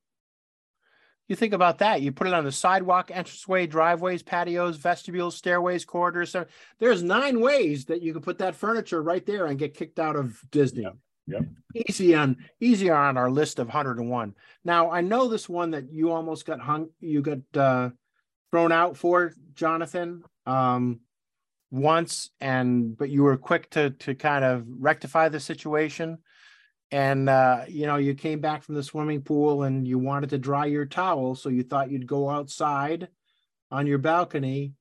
[1.28, 2.02] You think about that.
[2.02, 6.36] You put it on the sidewalk, entranceway, driveways, patios, vestibules, stairways, corridors.
[6.78, 10.16] There's nine ways that you can put that furniture right there and get kicked out
[10.16, 10.82] of Disney.
[10.82, 10.96] Yep.
[11.26, 11.42] Yep.
[11.88, 14.34] Easy on easier on our list of 101.
[14.64, 17.90] Now I know this one that you almost got hung, you got uh
[18.50, 20.22] thrown out for, Jonathan.
[20.46, 21.00] Um
[21.74, 26.18] once and but you were quick to to kind of rectify the situation
[26.92, 30.38] and uh, you know you came back from the swimming pool and you wanted to
[30.38, 33.08] dry your towel so you thought you'd go outside
[33.72, 34.74] on your balcony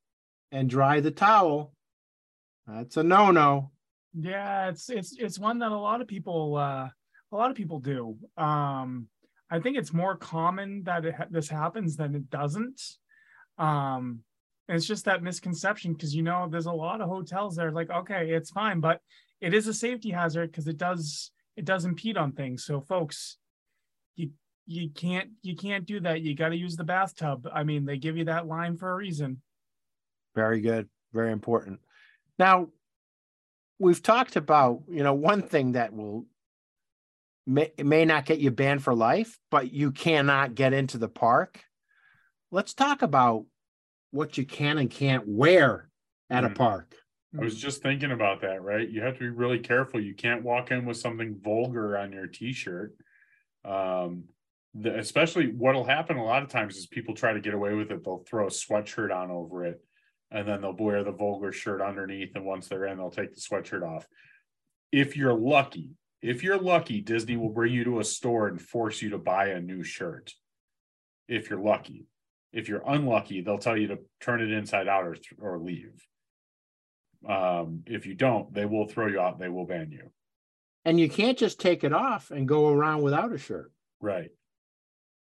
[0.52, 1.74] and dry the towel
[2.68, 3.72] that's a no-no
[4.14, 6.90] Yeah, it's it's it's one that a lot of people uh
[7.32, 8.18] a lot of people do.
[8.38, 9.08] Um
[9.50, 12.82] I think it's more common that it, this happens than it doesn't.
[13.58, 14.20] Um
[14.68, 17.72] and it's just that misconception because you know there's a lot of hotels that are
[17.72, 19.02] like okay, it's fine, but
[19.42, 22.66] it is a safety hazard because it does it does impede on things.
[22.66, 23.38] So folks,
[24.16, 24.32] you
[24.66, 26.22] you can't you can't do that.
[26.22, 27.48] You got to use the bathtub.
[27.52, 29.42] I mean, they give you that line for a reason.
[30.36, 31.80] very good very important
[32.40, 32.68] now
[33.84, 36.26] we've talked about you know one thing that will
[37.46, 41.64] may, may not get you banned for life but you cannot get into the park
[42.52, 43.46] let's talk about
[44.12, 45.90] what you can and can't wear
[46.30, 46.56] at a Mhm.
[46.56, 46.96] park
[47.38, 48.88] I was just thinking about that, right?
[48.88, 50.00] You have to be really careful.
[50.00, 52.96] You can't walk in with something vulgar on your t-shirt.
[53.66, 54.26] Um,
[54.76, 57.92] the, especially what'll happen a lot of times is people try to get away with
[57.92, 58.04] it.
[58.04, 59.84] They'll throw a sweatshirt on over it,
[60.34, 62.36] and then they'll wear the vulgar shirt underneath.
[62.36, 64.08] And once they're in, they'll take the sweatshirt off.
[64.92, 69.02] If you're lucky, if you're lucky, Disney will bring you to a store and force
[69.02, 70.34] you to buy a new shirt.
[71.28, 72.08] If you're lucky,
[72.52, 76.06] if you're unlucky, they'll tell you to turn it inside out or or leave
[77.28, 80.10] um if you don't they will throw you out they will ban you
[80.86, 83.72] and you can't just take it off and go around without a shirt
[84.02, 84.30] right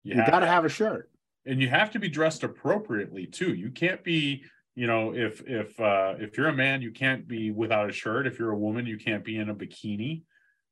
[0.03, 1.11] you, got to have a shirt
[1.45, 4.43] and you have to be dressed appropriately too you can't be
[4.81, 8.25] you know if if uh if you're a man you can't be without a shirt.
[8.25, 10.23] If you're a woman you can't be in a bikini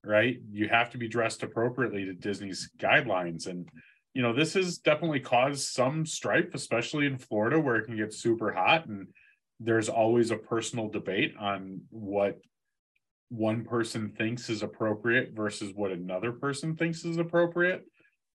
[0.03, 0.37] right?
[0.49, 3.45] You have to be dressed appropriately to disney's guidelines.
[3.45, 3.69] And
[4.15, 8.11] you know this has definitely caused some strife especially in florida where it can get
[8.11, 8.87] super hot.
[8.87, 9.09] And
[9.59, 12.39] there's always a personal debate on what
[13.29, 17.85] one person thinks is appropriate versus what another person thinks is appropriate.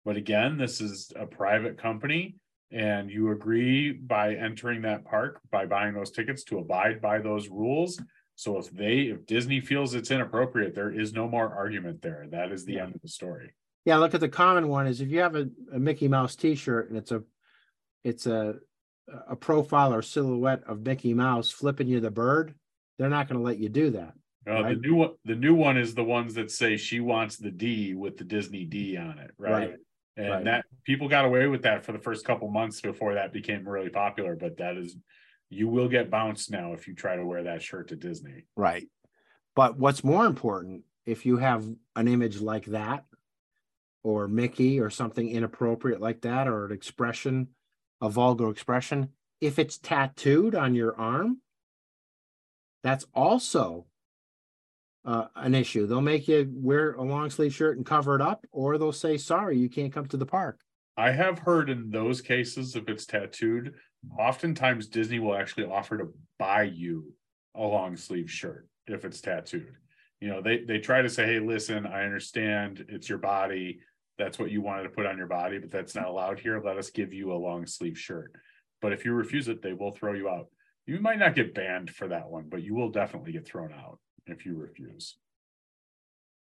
[0.05, 2.35] But again this is a private company
[2.73, 7.49] and you agree by entering that park by buying those tickets to abide by those
[7.49, 8.01] rules.
[8.35, 12.27] So if they if disney feels it's inappropriate there is no more argument there.
[12.31, 12.85] That is the Yeah.
[12.85, 13.55] end of the story.
[13.85, 16.89] Yeah look at the common one is if you have a, a mickey mouse t-shirt
[16.89, 17.23] and it's a
[18.05, 18.57] it's a
[19.29, 22.55] a profile or silhouette of mickey mouse flipping you the bird
[22.99, 24.15] they're not going to let you do that
[24.47, 27.51] Uh, the new one the new one is the ones that say she wants the
[27.51, 29.75] d with the disney d on it right, Right.
[30.17, 30.45] And Right.
[30.45, 33.91] that people got away with that for the first couple months before that became really
[33.91, 34.97] popular but that is
[35.49, 38.89] you will get bounced now if you try to wear that shirt to disney Right.
[39.55, 43.05] But what's more important, if you have an image like that,
[44.03, 47.49] or Mickey, or something inappropriate like that, or an expression,
[48.01, 49.11] a vulgar expression,
[49.41, 51.41] if it's tattooed on your arm,
[52.83, 53.87] that's also
[55.05, 55.87] uh, an issue.
[55.87, 59.17] They'll make you wear a long sleeve shirt and cover it up, or they'll say,
[59.17, 60.61] sorry, you can't come to the park.
[60.97, 63.75] I have heard in those cases, if it's tattooed,
[64.19, 67.13] oftentimes Disney will actually offer to buy you
[67.55, 69.75] a long sleeve shirt if it's tattooed.
[70.21, 73.81] You know, they they try to say, hey, listen, I understand it's your body.
[74.19, 76.63] That's what you wanted to put on your body, but that's not allowed here.
[76.63, 78.33] Let us give you a long sleeve shirt.
[78.81, 80.47] But if you refuse it, they will throw you out.
[80.87, 83.99] You might not get banned for that one, but you will definitely get thrown out
[84.27, 85.17] if you refuse.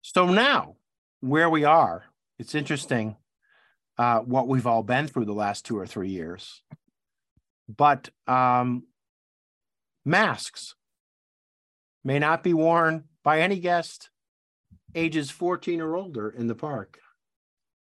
[0.02, 0.76] So now,
[1.20, 2.04] where we are,
[2.38, 3.16] it's interesting
[3.96, 6.62] uh, what we've all been through the last two or three years.
[7.68, 8.84] But um,
[10.04, 10.74] masks
[12.04, 14.10] may not be worn by any guest
[14.94, 16.98] ages 14 or older in the park.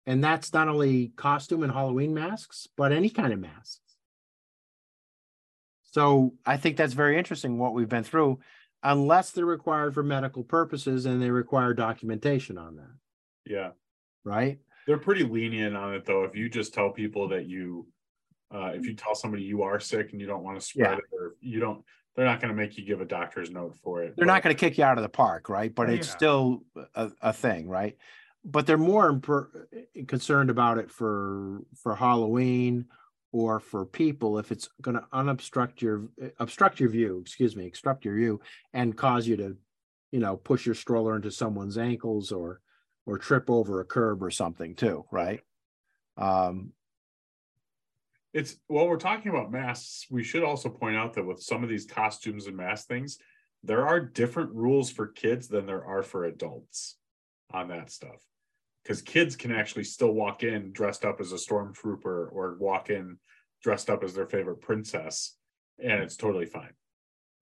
[0.06, 3.82] And that's not only costume and Halloween masks, but any kind of masks.
[5.84, 8.40] So I think that's very interesting what we've been through,
[8.84, 12.96] unless they're required for medical purposes and they require documentation on that,
[13.46, 13.72] Yeah.
[14.24, 14.60] right?
[14.86, 16.24] They're pretty lenient on it though.
[16.24, 17.88] If you just tell people that you,
[18.54, 20.98] uh, if you tell somebody you are sick and you don't want to spread Yeah.
[20.98, 21.84] it, or you don't,
[22.16, 24.16] they're not going to make you give a doctor's note for it.
[24.16, 25.74] They're not going to kick you out of the park, right?
[25.74, 26.16] But Oh, it's yeah.
[26.16, 26.64] still
[26.96, 27.98] a, a thing, right?
[28.46, 29.20] But they're more
[30.08, 32.86] concerned about it for for Halloween
[33.32, 36.08] or for people if it's going to unobstruct your
[36.40, 38.40] obstruct your view, excuse me, obstruct your view
[38.74, 39.58] and cause you to,
[40.12, 42.62] you know, push your stroller into someone's ankles or
[43.06, 45.42] or trip over a curb or something too, right?
[46.18, 46.72] Um,
[48.34, 51.70] It's while we're talking about masks, we should also point out that with some of
[51.70, 53.18] these costumes and mask things,
[53.64, 56.98] there are different rules for kids than there are for adults
[57.52, 58.22] on that stuff.
[58.88, 63.18] Because kids can actually still walk in dressed up as a stormtrooper or walk in
[63.62, 65.36] dressed up as their favorite princess,
[65.78, 66.72] and it's totally fine.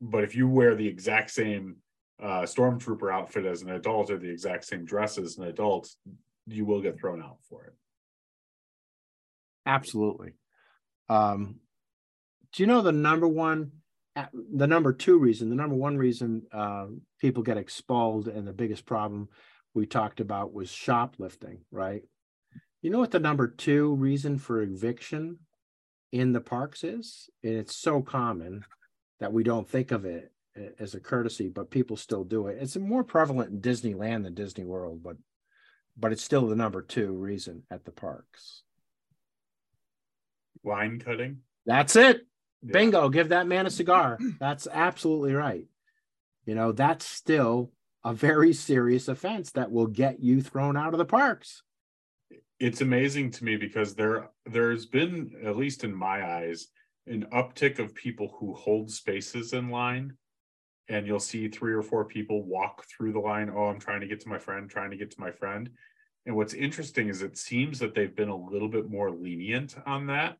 [0.01, 1.75] But if you wear the exact same
[2.19, 5.87] uh, stormtrooper outfit as an adult or the exact same dress as an adult,
[6.47, 7.73] you will get thrown out for it.
[9.67, 10.31] Absolutely.
[11.09, 11.57] Um,
[12.53, 13.71] do you know the number one,
[14.33, 16.87] the number two reason, the number one reason uh,
[17.21, 19.29] people get expelled and the biggest problem
[19.75, 22.01] we talked about was shoplifting, right?
[22.81, 25.39] You know what the number two reason for eviction
[26.11, 27.29] in the parks is?
[27.43, 28.63] And it's so common
[29.19, 32.57] that we don't think of it eh, as a courtesy, but people still do it.
[32.59, 35.17] It's more prevalent in Disneyland than Disney World, but
[35.97, 38.63] but it's still the number two reason at the parks.
[40.63, 41.39] Line cutting.
[41.65, 42.27] That's it.
[42.61, 42.73] Yeah.
[42.73, 43.09] Bingo.
[43.09, 44.19] Give that man a cigar.
[44.39, 45.65] That's absolutely right.
[46.45, 47.71] You know, that's still
[48.05, 51.63] a very serious offense that will get you thrown out of the parks.
[52.59, 56.67] It's amazing to me because there there's been, at least in my eyes,
[57.07, 60.13] an uptick of people who hold spaces in line
[60.87, 63.51] and you'll see three or four people walk through the line.
[63.53, 65.71] Oh, I'm trying to get to my friend, trying to get to my friend.
[66.27, 70.07] And what's interesting is it seems that they've been a little bit more lenient on
[70.07, 70.37] that.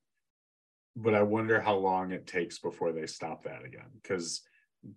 [0.96, 4.42] But I wonder how long it takes before they stop that again because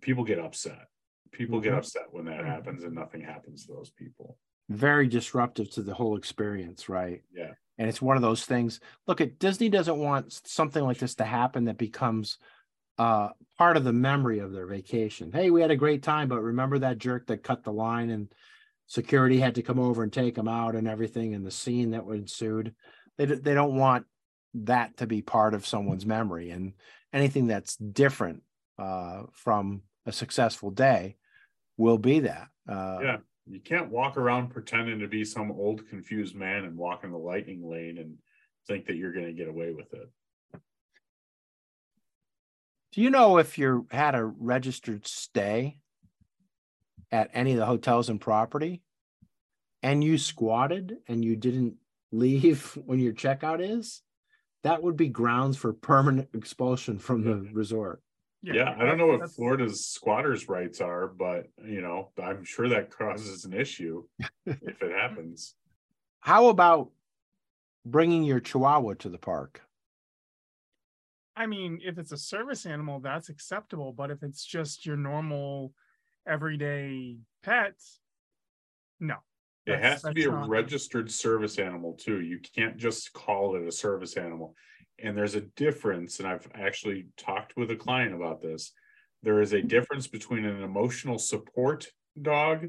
[0.02, 0.86] people get upset.
[1.32, 4.38] People get upset when that happens and nothing happens to those people.
[4.68, 7.22] Very disruptive to the whole experience, right?
[7.34, 7.52] Yeah.
[7.78, 8.80] And it's one of those things.
[9.06, 12.38] Look, at Disney doesn't want something like this to happen that becomes
[12.98, 15.30] uh, part of the memory of their vacation.
[15.32, 18.28] Hey, we had a great time, but remember that jerk that cut the line and
[18.88, 22.04] security had to come over and take him out and everything, and the scene that
[22.06, 22.74] ensued.
[23.16, 24.06] They they don't want
[24.54, 26.72] that to be part of someone's memory, and
[27.12, 28.42] anything that's different
[28.78, 31.16] uh, from a successful day
[31.76, 32.48] will be that.
[32.68, 37.04] Uh, yeah, you can't walk around pretending to be some old confused man and walk
[37.04, 38.16] in the lightning lane and
[38.66, 40.10] think that you're going to get away with it.
[42.92, 45.78] Do you know if you had a registered stay
[47.10, 48.82] at any of the hotels and property
[49.82, 51.76] and you squatted and you didn't
[52.12, 54.02] leave when your checkout is?
[54.64, 58.02] That would be grounds for permanent expulsion from the resort.
[58.42, 62.68] Yeah, yeah I don't know what Florida's squatters' rights are, but you know, I'm sure
[62.68, 64.04] that causes an issue
[64.46, 65.54] if it happens.
[66.20, 66.90] How about
[67.84, 69.62] bringing your chihuahua to the park?
[71.36, 73.92] I mean, if it's a service animal, that's acceptable.
[73.92, 75.72] But if it's just your normal,
[76.26, 77.74] everyday pet,
[78.98, 79.16] no.
[79.64, 80.48] It has to be a not...
[80.48, 82.20] registered service animal too.
[82.20, 84.54] You can't just call it a service animal.
[85.00, 88.72] And there's a difference, and I've actually talked with a client about this.
[89.22, 89.68] There is a mm-hmm.
[89.68, 91.86] difference between an emotional support
[92.20, 92.68] dog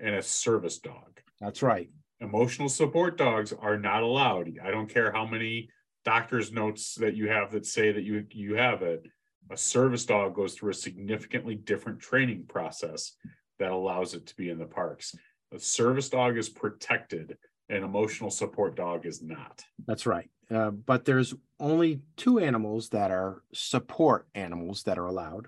[0.00, 1.20] and a service dog.
[1.40, 1.90] That's right.
[2.20, 4.50] Emotional support dogs are not allowed.
[4.62, 5.68] I don't care how many
[6.04, 9.06] doctor's notes that you have that say that you you have it
[9.50, 13.12] a service dog goes through a significantly different training process
[13.58, 15.14] that allows it to be in the parks
[15.52, 17.36] a service dog is protected
[17.68, 23.10] an emotional support dog is not that's right uh, but there's only two animals that
[23.10, 25.46] are support animals that are allowed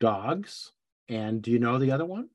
[0.00, 0.72] dogs
[1.08, 2.28] and do you know the other one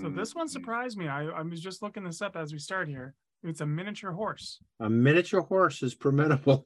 [0.00, 0.50] so this one hmm.
[0.50, 3.66] surprised me i, I was just looking this up as we start here it's a
[3.66, 4.58] miniature horse.
[4.80, 6.64] A miniature horse is permittable.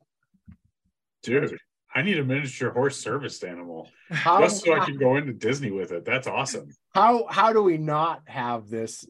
[1.25, 1.59] Dude,
[1.93, 5.73] I need a miniature horse service animal how, just so I can go into Disney
[5.73, 6.05] with it.
[6.05, 6.71] That's awesome.
[6.95, 9.05] How how do we not have this,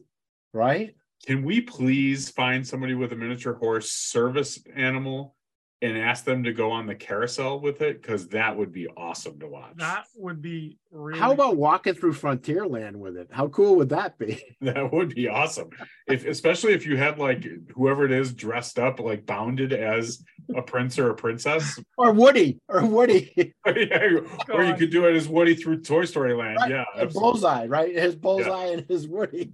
[0.51, 0.95] right?
[1.25, 5.35] Can we please find somebody with a miniature horse service animal
[5.81, 9.39] and ask them to go on the carousel with it because that would be awesome
[9.39, 9.71] to watch.
[9.77, 13.29] That would be really How about walking through Frontierland with it?
[13.31, 14.43] How cool would that be?
[14.61, 15.69] That would be awesome.
[16.07, 20.21] If especially if you had like whoever it is dressed up like bounded as
[20.53, 21.79] a prince or a princess.
[21.97, 22.59] Or Woody.
[22.67, 23.33] Or Woody.
[23.65, 24.09] yeah,
[24.49, 26.57] or you could do it as Woody through Toy Story Land.
[26.61, 26.71] Right.
[26.71, 27.05] Yeah.
[27.05, 27.93] Bullseye, right?
[27.93, 28.71] His bullseye yeah.
[28.73, 29.51] and his Woody.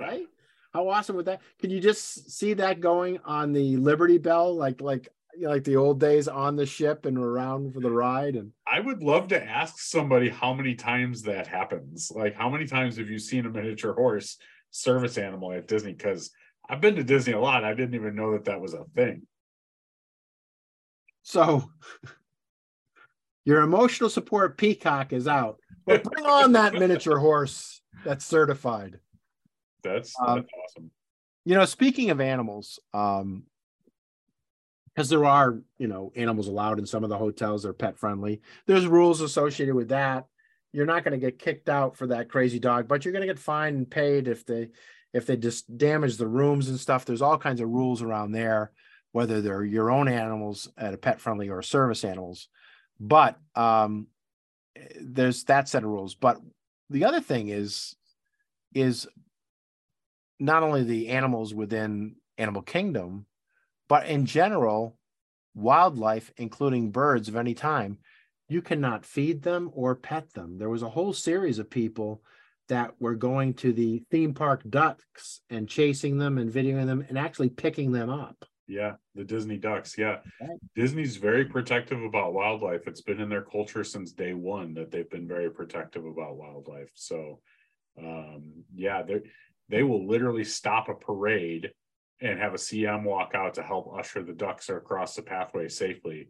[0.00, 0.26] right?
[0.74, 1.40] How awesome would that?
[1.60, 5.08] Could you just see that going on the Liberty Belle, like like
[5.40, 8.50] like the old days on the ship and around for the ride and?
[8.66, 12.10] I would love to ask somebody how many times that happens.
[12.12, 14.36] Like how many times have you seen a miniature horse
[14.72, 15.92] service animal at disney?
[15.92, 16.32] Because
[16.68, 17.62] i've been to disney a lot.
[17.62, 19.26] I didn't even know that that was a thing.
[21.22, 21.70] So
[23.44, 28.98] your emotional support peacock is out but bring on that miniature horse that's certified
[29.84, 30.90] that's, um, that's awesome.
[31.44, 33.44] you know speaking of animals um
[34.94, 38.40] because there are you know animals allowed in some of the hotels they're pet friendly
[38.66, 40.26] there's rules associated with that.
[40.72, 43.32] You're not going to get kicked out for that crazy dog but you're going to
[43.32, 44.70] get fined and paid if they
[45.12, 47.04] if they just damage the rooms and stuff.
[47.04, 48.72] There's all kinds of rules around there
[49.12, 52.48] whether they're your own animals at a pet friendly or service animals.
[52.98, 54.08] But um
[55.00, 56.14] there's that set of rules.
[56.16, 56.40] But
[56.90, 57.94] the other thing is
[58.74, 59.06] is
[60.38, 63.26] not only the animals within animal kingdom
[63.88, 64.98] but in general
[65.54, 67.98] wildlife including birds of any time
[68.48, 72.22] you cannot feed them or pet them there was a whole series of people
[72.68, 77.18] that were going to the theme park ducks and chasing them and videoing them and
[77.18, 79.98] actually picking them up Yeah, the Disney ducks.
[79.98, 80.18] Yeah.
[80.40, 80.58] Right.
[80.74, 82.88] Disney's very protective about wildlife.
[82.88, 86.90] It's been in their culture since day one that they've been very protective about wildlife.
[86.94, 87.40] So
[87.98, 89.02] um yeah,
[89.68, 91.72] they they will literally stop a parade
[92.20, 96.28] and have a CM walk out to help usher the ducks across the pathway safely,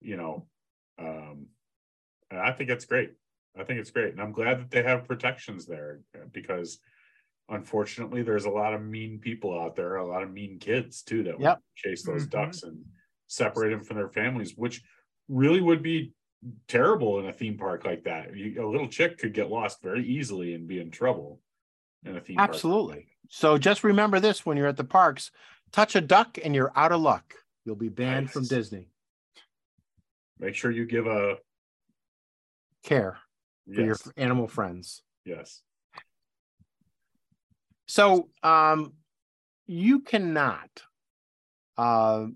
[0.00, 0.48] you know.
[0.98, 1.48] Um
[2.30, 3.12] and I think it's great.
[3.56, 4.12] I think it's great.
[4.12, 6.80] And I'm glad that they have protections there uh, because
[7.48, 11.22] unfortunately there's a lot of mean people out there, a lot of mean kids too
[11.24, 11.62] that Yep.
[11.76, 12.30] chase those Mhm.
[12.30, 12.84] ducks and
[13.26, 14.82] separate them from their families, which
[15.28, 16.14] really would be
[16.68, 18.36] terrible in a theme park like that.
[18.36, 21.40] You, a little chick could get lost very easily and be in trouble
[22.04, 22.50] in a theme park.
[22.50, 23.08] absolutely.
[23.28, 25.30] So just remember this when you're at the parks
[25.72, 27.34] touch a duck and you're out of luck.
[27.64, 28.88] You'll be banned from disney.
[30.38, 31.36] Make sure you give a
[32.84, 33.18] care
[33.72, 35.02] for your animal friends.
[35.24, 35.62] Yes.
[37.86, 38.92] So um
[39.66, 40.82] you cannot
[41.76, 42.26] uh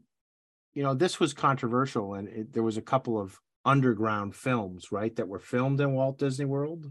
[0.74, 5.14] you know this was controversial and it, there was a couple of underground films right
[5.16, 6.90] that were filmed in Walt Disney World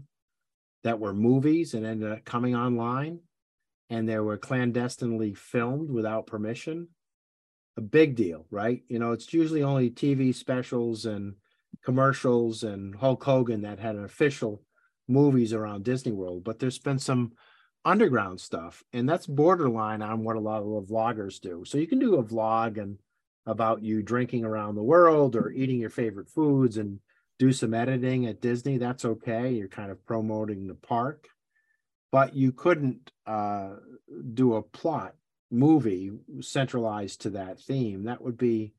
[0.84, 3.20] that were movies and ended up coming online
[3.90, 6.88] and they were clandestinely filmed without permission.
[7.76, 8.82] A big deal right?
[8.88, 11.34] You know it's usually only TV specials and
[11.84, 14.62] commercials and Hulk Hogan that had official
[15.06, 17.32] movies around Disney World but there's been some
[17.84, 21.64] underground stuff and that's borderline on what a lot of vloggers do.
[21.64, 22.98] So you can do a vlog and
[23.46, 27.00] about you drinking around the world or eating your favorite foods and
[27.38, 31.28] do some editing at disney that's okay you're kind of promoting the park
[32.10, 33.74] but you couldn't uh,
[34.34, 35.14] do a plot
[35.50, 36.10] movie
[36.40, 38.72] centralized to that theme that would be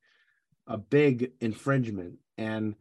[0.68, 2.76] a big infringement and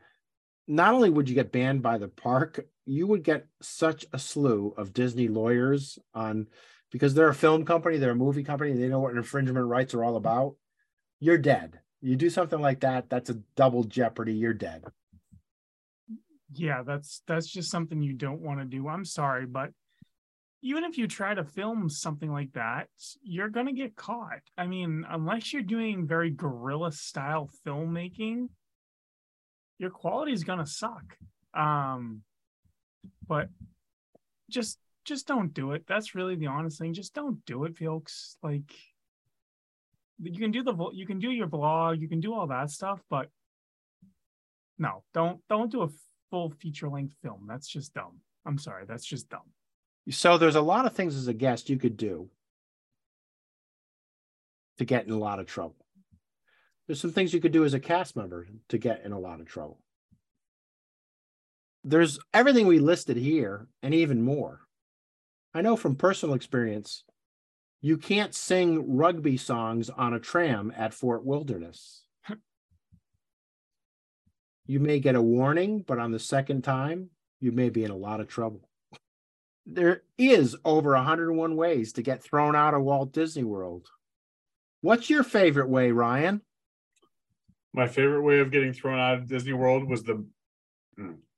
[0.68, 4.74] not only would you get banned by the park, you would get such a slew
[4.76, 6.47] of Disney lawyers on
[6.93, 10.05] because they're a film company, they're a movie company, they know what infringement rights are
[10.05, 10.57] all about.
[11.20, 11.81] You're dead.
[12.01, 14.35] You do something like that, that's a double jeopardy.
[14.35, 14.85] You're dead.
[16.55, 18.88] Yeah that's that's just something you don't want to do.
[18.88, 19.70] I'm sorry but
[20.62, 22.88] even if you try to film something like that
[23.22, 24.40] you're going to get caught.
[24.57, 28.49] I mean unless you're doing very guerrilla style filmmaking
[29.78, 31.16] your quality is going to suck.
[31.55, 32.22] Um
[33.26, 33.49] but
[34.51, 35.84] just just don't do it.
[35.86, 36.92] That's really the honest thing.
[36.92, 38.36] Just don't do it folks.
[38.42, 38.74] Like
[40.20, 43.01] you can do the you can do your blog you can do all that stuff
[43.09, 43.28] but
[44.78, 45.88] no don't don't do a
[46.31, 49.41] full feature length film that's just dumb i'm sorry that's just dumb
[50.11, 52.31] So there's a lot of things as a guest you could do
[54.79, 55.85] to get in a lot of trouble.
[56.87, 59.41] There's some things you could do as a cast member to get in a lot
[59.41, 59.81] of trouble.
[61.85, 64.61] There's everything we listed here and even more.
[65.53, 67.05] I know from personal experience,
[67.83, 72.05] you can't sing rugby songs on a tram at Fort Wilderness.
[74.68, 77.10] You may get a warning, but on the second time,
[77.40, 78.68] you may be in a lot of trouble
[79.70, 83.86] there is over 101 ways to get thrown out of Walt Disney World.
[84.80, 86.40] What's your favorite way, Ryan?
[87.74, 90.24] My favorite way of getting thrown out of Disney World was the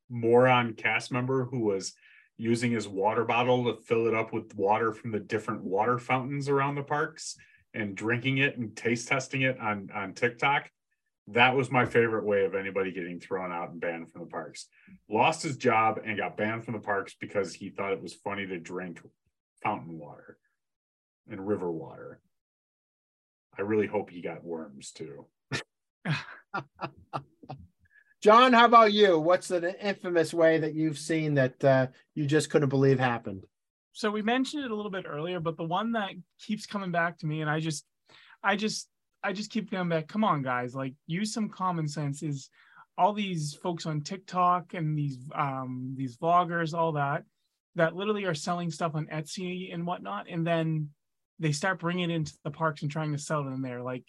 [0.08, 1.92] moron cast member who was
[2.36, 6.48] using his water bottle to fill it up with water from the different water fountains
[6.48, 7.36] around the parks
[7.74, 10.70] and drinking it and taste testing it on on TikTok.
[11.32, 14.66] That was my favorite way of anybody getting thrown out and banned from the parks.
[15.08, 18.46] Lost his job and got banned from the parks because he thought it was funny
[18.46, 19.00] to drink
[19.62, 20.38] fountain water
[21.28, 22.20] and river water.
[23.56, 25.26] I really hope he got worms too.
[28.22, 29.18] John, how about you?
[29.18, 33.44] What's an infamous way that you've seen that uh, you just couldn't believe happened?
[33.92, 36.10] so we mentioned it a little bit earlier but the one that
[36.40, 37.84] keeps coming back to me and i just
[38.42, 38.88] i just
[39.22, 42.50] i just keep coming back come on guys like use some common sense is
[42.98, 47.24] all these folks on tiktok and these um these vloggers all that
[47.76, 50.88] that literally are selling stuff on etsy and whatnot and then
[51.40, 53.82] they start bringing it into the parks and trying to sell it in there.
[53.82, 54.04] Like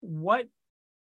[0.00, 0.46] what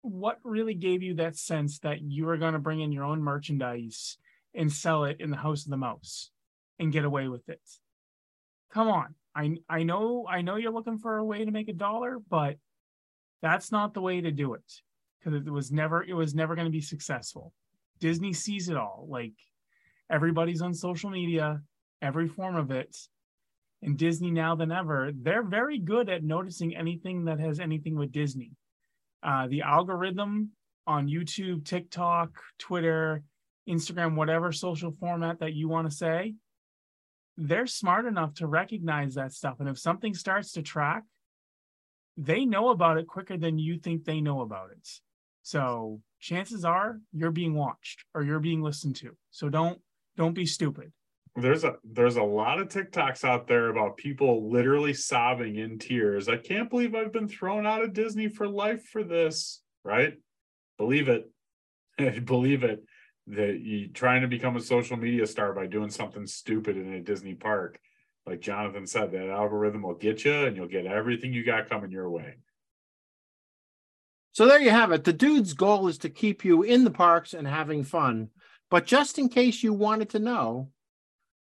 [0.01, 3.23] what really gave you that sense that you were going to bring in your own
[3.23, 4.17] merchandise
[4.53, 6.29] and sell it in the house of the mouse
[6.77, 7.61] and get away with it?
[8.71, 9.15] Come on.
[9.35, 12.57] I i know i know you're looking for a way to make a dollar but
[13.43, 14.73] that's not the way to do it
[15.19, 17.53] because it was never it was never going to be successful
[17.99, 19.33] disney sees it all like
[20.09, 21.61] everybody's on social media
[22.03, 22.95] every form of it.
[23.81, 28.11] And Disney now than ever, they're very good at noticing anything that has anything with
[28.11, 28.51] Disney.
[29.23, 30.51] Uh, the algorithm
[30.85, 32.29] on YouTube, TikTok,
[32.59, 33.23] Twitter,
[33.67, 36.35] Instagram, whatever social format that you want to say,
[37.37, 39.55] they're smart enough to recognize that stuff.
[39.59, 41.03] And if something starts to track,
[42.17, 44.87] they know about it quicker than you think they know about it.
[45.41, 49.15] So chances are you're being watched or you're being listened to.
[49.31, 49.79] So don't
[50.15, 50.91] don't be stupid.
[51.35, 56.29] There's a there's a lot of TikToks out there about people literally sobbing in tears.
[56.29, 60.13] I can't believe I've been thrown out of Disney for life for this, right?
[60.77, 61.29] Believe it.
[62.25, 62.83] Believe it
[63.27, 67.01] that you trying to become a social media star by doing something stupid in a
[67.01, 67.79] Disney park.
[68.25, 71.91] Like Jonathan said, that algorithm will get you and you'll get everything you got coming
[71.91, 72.35] your way.
[74.31, 75.03] So there you have it.
[75.03, 78.29] The dude's goal is to keep you in the parks and having fun.
[78.71, 80.69] But just in case you wanted to know,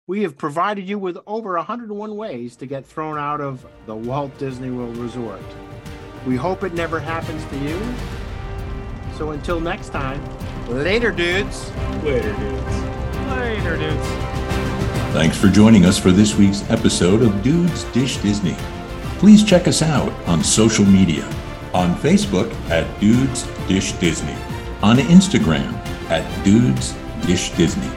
[0.08, 4.36] we have provided you with over 101 ways to get thrown out of the Walt
[4.40, 5.42] Disney World Resort.
[6.26, 7.80] We hope it never happens to you.
[9.18, 10.20] So until next time,
[10.68, 11.72] later, dudes.
[12.04, 12.82] Later, dudes.
[13.30, 14.39] Later, dudes.
[15.12, 18.56] Thanks for joining us for this week's episode of Dudes Dish Disney.
[19.18, 21.26] Please check us out on social media
[21.74, 24.36] on Facebook at Dudes Dish Disney,
[24.84, 25.74] on Instagram
[26.12, 26.94] at Dudes
[27.26, 27.90] Dish Disney,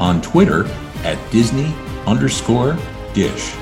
[0.00, 0.66] on Twitter
[1.04, 1.72] at Disney
[2.08, 2.76] underscore
[3.14, 3.54] Dish.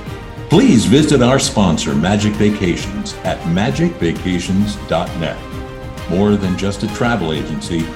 [0.49, 6.11] Please visit our sponsor, Magic Vacations, at magicvacations.net.
[6.11, 7.87] More than just a travel agency,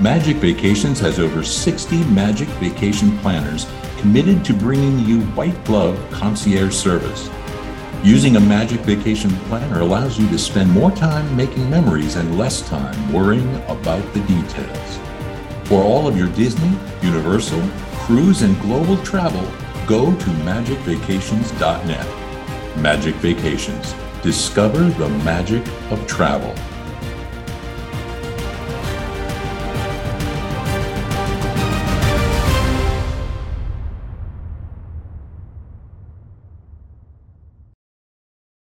[0.00, 3.66] Magic Vacations has over 60 Magic Vacation planners
[3.98, 7.28] committed to bringing you white glove concierge service.
[8.04, 12.66] Using a Magic Vacation Planner allows you to spend more time making memories and less
[12.68, 14.98] time worrying about the details.
[15.64, 17.62] For all of your Disney, Universal,
[17.94, 19.42] cruise, and global travel,
[19.86, 22.78] go to magicvacations.net.
[22.78, 23.94] Magic Vacations.
[24.22, 26.54] Discover the magic of travel.